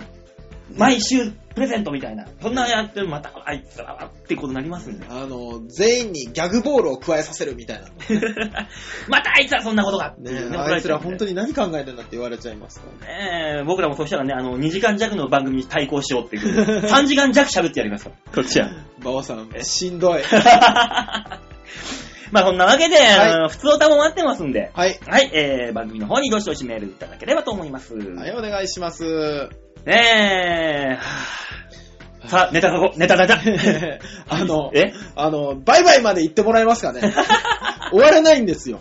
[0.75, 2.25] 毎週プレゼントみたいな。
[2.41, 5.05] そんなやってるまたあいつらはってことになりますんで。
[5.09, 7.87] あの、全員にギャグボールを加えさせるみたいな。
[9.07, 11.29] またあいつらそんなことがってねいうねあいつら本当に。
[11.29, 13.13] に何考えてんだって言われちゃいますからね。
[13.13, 16.81] ねえ僕らもそしたらね、あの、2時間弱の番組に対抗しようっていう。
[16.85, 18.15] 3時間弱喋ってやりますから。
[18.33, 18.69] こっちは。
[19.01, 20.21] 馬王さん、しんどい。
[22.31, 24.71] まあそんなわけで、はい普通歌も待ってますんで。
[24.73, 24.99] はい。
[25.07, 27.95] はい、えー、番組の方にどしどしメールいただければと思います。
[27.95, 29.49] はい、お願いします。
[29.85, 29.95] ね
[30.91, 31.39] え、はぁ
[32.29, 33.39] さあ、ネタ書こう、ネタネタ。
[34.29, 34.93] あの、え？
[35.15, 37.01] あの、バイバイまで言ってもらえますかね
[37.91, 38.79] 終わらないんですよ。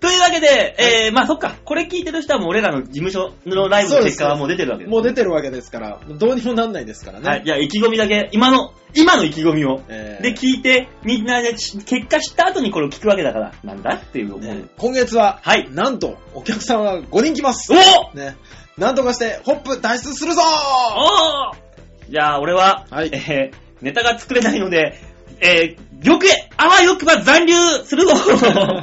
[0.00, 4.90] というわけで、えー、まあそっか、これ聞いてる人はもう俺らの事務所のライブの結果はもう出てるわけです。
[4.90, 7.28] もう出てるわけですから、どうにもなんないですからね。
[7.28, 9.82] はい、じゃあ意気込みだけ、今の、今の意気込みを。
[9.90, 14.40] えーで、聞いて、みんなでし結果知った後にこれを聞くわけだから、なんだっていう思う。
[14.40, 17.72] ね今月は、はいなんと、お客さんは5人来ます。
[17.72, 18.36] おね。
[18.80, 24.98] なんとかして、ホップ脱出するぞおーじゃあ、俺は、はいえー、ネタが作れないので、
[25.38, 26.24] えー、よく、
[26.56, 27.54] あわよくば残留
[27.84, 28.14] するぞ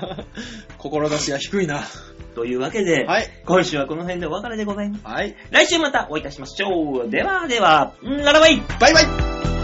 [0.78, 1.84] 志が低いな。
[2.36, 3.28] というわけで、はい。
[3.48, 5.02] 今週はこの辺でお別れでございます。
[5.04, 5.36] はい。
[5.50, 7.10] 来週またお会いいたしましょう。
[7.10, 9.57] ではでは、んララバイバイバイ